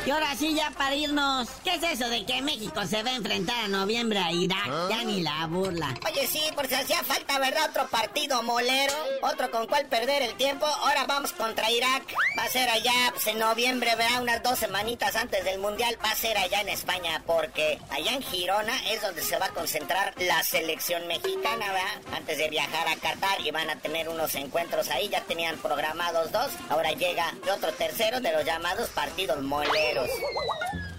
Y 0.07 0.09
ahora 0.09 0.33
sí, 0.39 0.55
ya 0.55 0.71
para 0.71 0.95
irnos, 0.95 1.49
¿qué 1.65 1.75
es 1.75 1.83
eso 1.83 2.07
de 2.07 2.25
que 2.25 2.41
México 2.41 2.81
se 2.85 3.03
va 3.03 3.09
a 3.09 3.15
enfrentar 3.15 3.65
a 3.65 3.67
noviembre 3.67 4.17
a 4.19 4.31
Irak? 4.31 4.69
¿Ah? 4.69 4.87
Ya 4.89 5.03
ni 5.03 5.19
la 5.19 5.45
burla. 5.47 5.93
Oye, 6.09 6.25
sí, 6.27 6.39
por 6.55 6.65
si 6.65 6.75
hacía 6.75 7.03
falta, 7.03 7.37
¿verdad? 7.39 7.69
Otro 7.71 7.89
partido 7.89 8.41
molero, 8.41 8.93
otro 9.21 9.51
con 9.51 9.67
cual 9.67 9.85
perder 9.87 10.21
el 10.21 10.35
tiempo. 10.35 10.65
Ahora 10.65 11.03
vamos 11.07 11.33
contra 11.33 11.69
Irak. 11.69 12.03
Va 12.39 12.43
a 12.43 12.47
ser 12.47 12.69
allá, 12.69 12.93
pues 13.11 13.27
en 13.27 13.39
noviembre, 13.39 13.97
¿verdad? 13.97 14.21
Unas 14.21 14.41
dos 14.43 14.57
semanitas 14.57 15.13
antes 15.17 15.43
del 15.43 15.59
Mundial. 15.59 15.97
Va 16.01 16.11
a 16.11 16.15
ser 16.15 16.37
allá 16.37 16.61
en 16.61 16.69
España, 16.69 17.21
porque 17.25 17.77
allá 17.89 18.13
en 18.13 18.21
Girona 18.21 18.77
es 18.89 19.01
donde 19.01 19.21
se 19.21 19.37
va 19.37 19.47
a 19.47 19.49
concentrar 19.49 20.13
la 20.19 20.41
selección 20.41 21.05
mexicana, 21.07 21.73
¿verdad? 21.73 22.15
Antes 22.15 22.37
de 22.37 22.49
viajar 22.49 22.87
a 22.87 22.95
Qatar 22.95 23.45
y 23.45 23.51
van 23.51 23.69
a 23.69 23.75
tener 23.75 24.07
unos 24.07 24.33
encuentros 24.35 24.87
ahí. 24.87 25.09
Ya 25.09 25.19
tenían 25.23 25.57
programados 25.57 26.31
dos. 26.31 26.53
Ahora 26.69 26.93
llega 26.93 27.33
otro 27.53 27.73
tercero 27.73 28.21
de 28.21 28.31
los 28.31 28.45
llamados 28.45 28.87
partidos 28.91 29.41
moleros. 29.43 29.96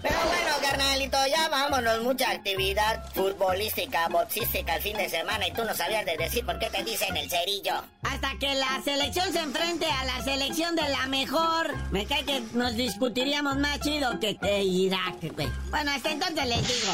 Pero 0.01 0.15
bueno, 0.27 0.55
carnalito, 0.61 1.17
ya 1.27 1.49
vámonos. 1.49 2.01
Mucha 2.03 2.31
actividad 2.31 3.03
futbolística, 3.13 4.07
boxística 4.07 4.75
el 4.75 4.81
fin 4.81 4.97
de 4.97 5.09
semana 5.09 5.47
y 5.47 5.51
tú 5.51 5.63
no 5.63 5.73
sabías 5.73 6.05
de 6.05 6.17
decir 6.17 6.45
por 6.45 6.57
qué 6.59 6.69
te 6.69 6.83
dicen 6.83 7.15
el 7.17 7.29
cerillo. 7.29 7.83
Hasta 8.03 8.31
que 8.39 8.55
la 8.55 8.81
selección 8.83 9.31
se 9.33 9.39
enfrente 9.39 9.85
a 9.85 10.05
la 10.05 10.23
selección 10.23 10.75
de 10.75 10.87
la 10.89 11.07
mejor. 11.07 11.75
Me 11.91 12.05
cae 12.05 12.23
que 12.25 12.41
nos 12.53 12.75
discutiríamos 12.75 13.57
más 13.57 13.79
chido 13.81 14.19
que 14.19 14.35
te 14.35 14.61
Irak, 14.61 15.33
güey. 15.35 15.49
Bueno, 15.69 15.91
hasta 15.91 16.11
entonces 16.11 16.45
les 16.45 16.67
digo. 16.67 16.93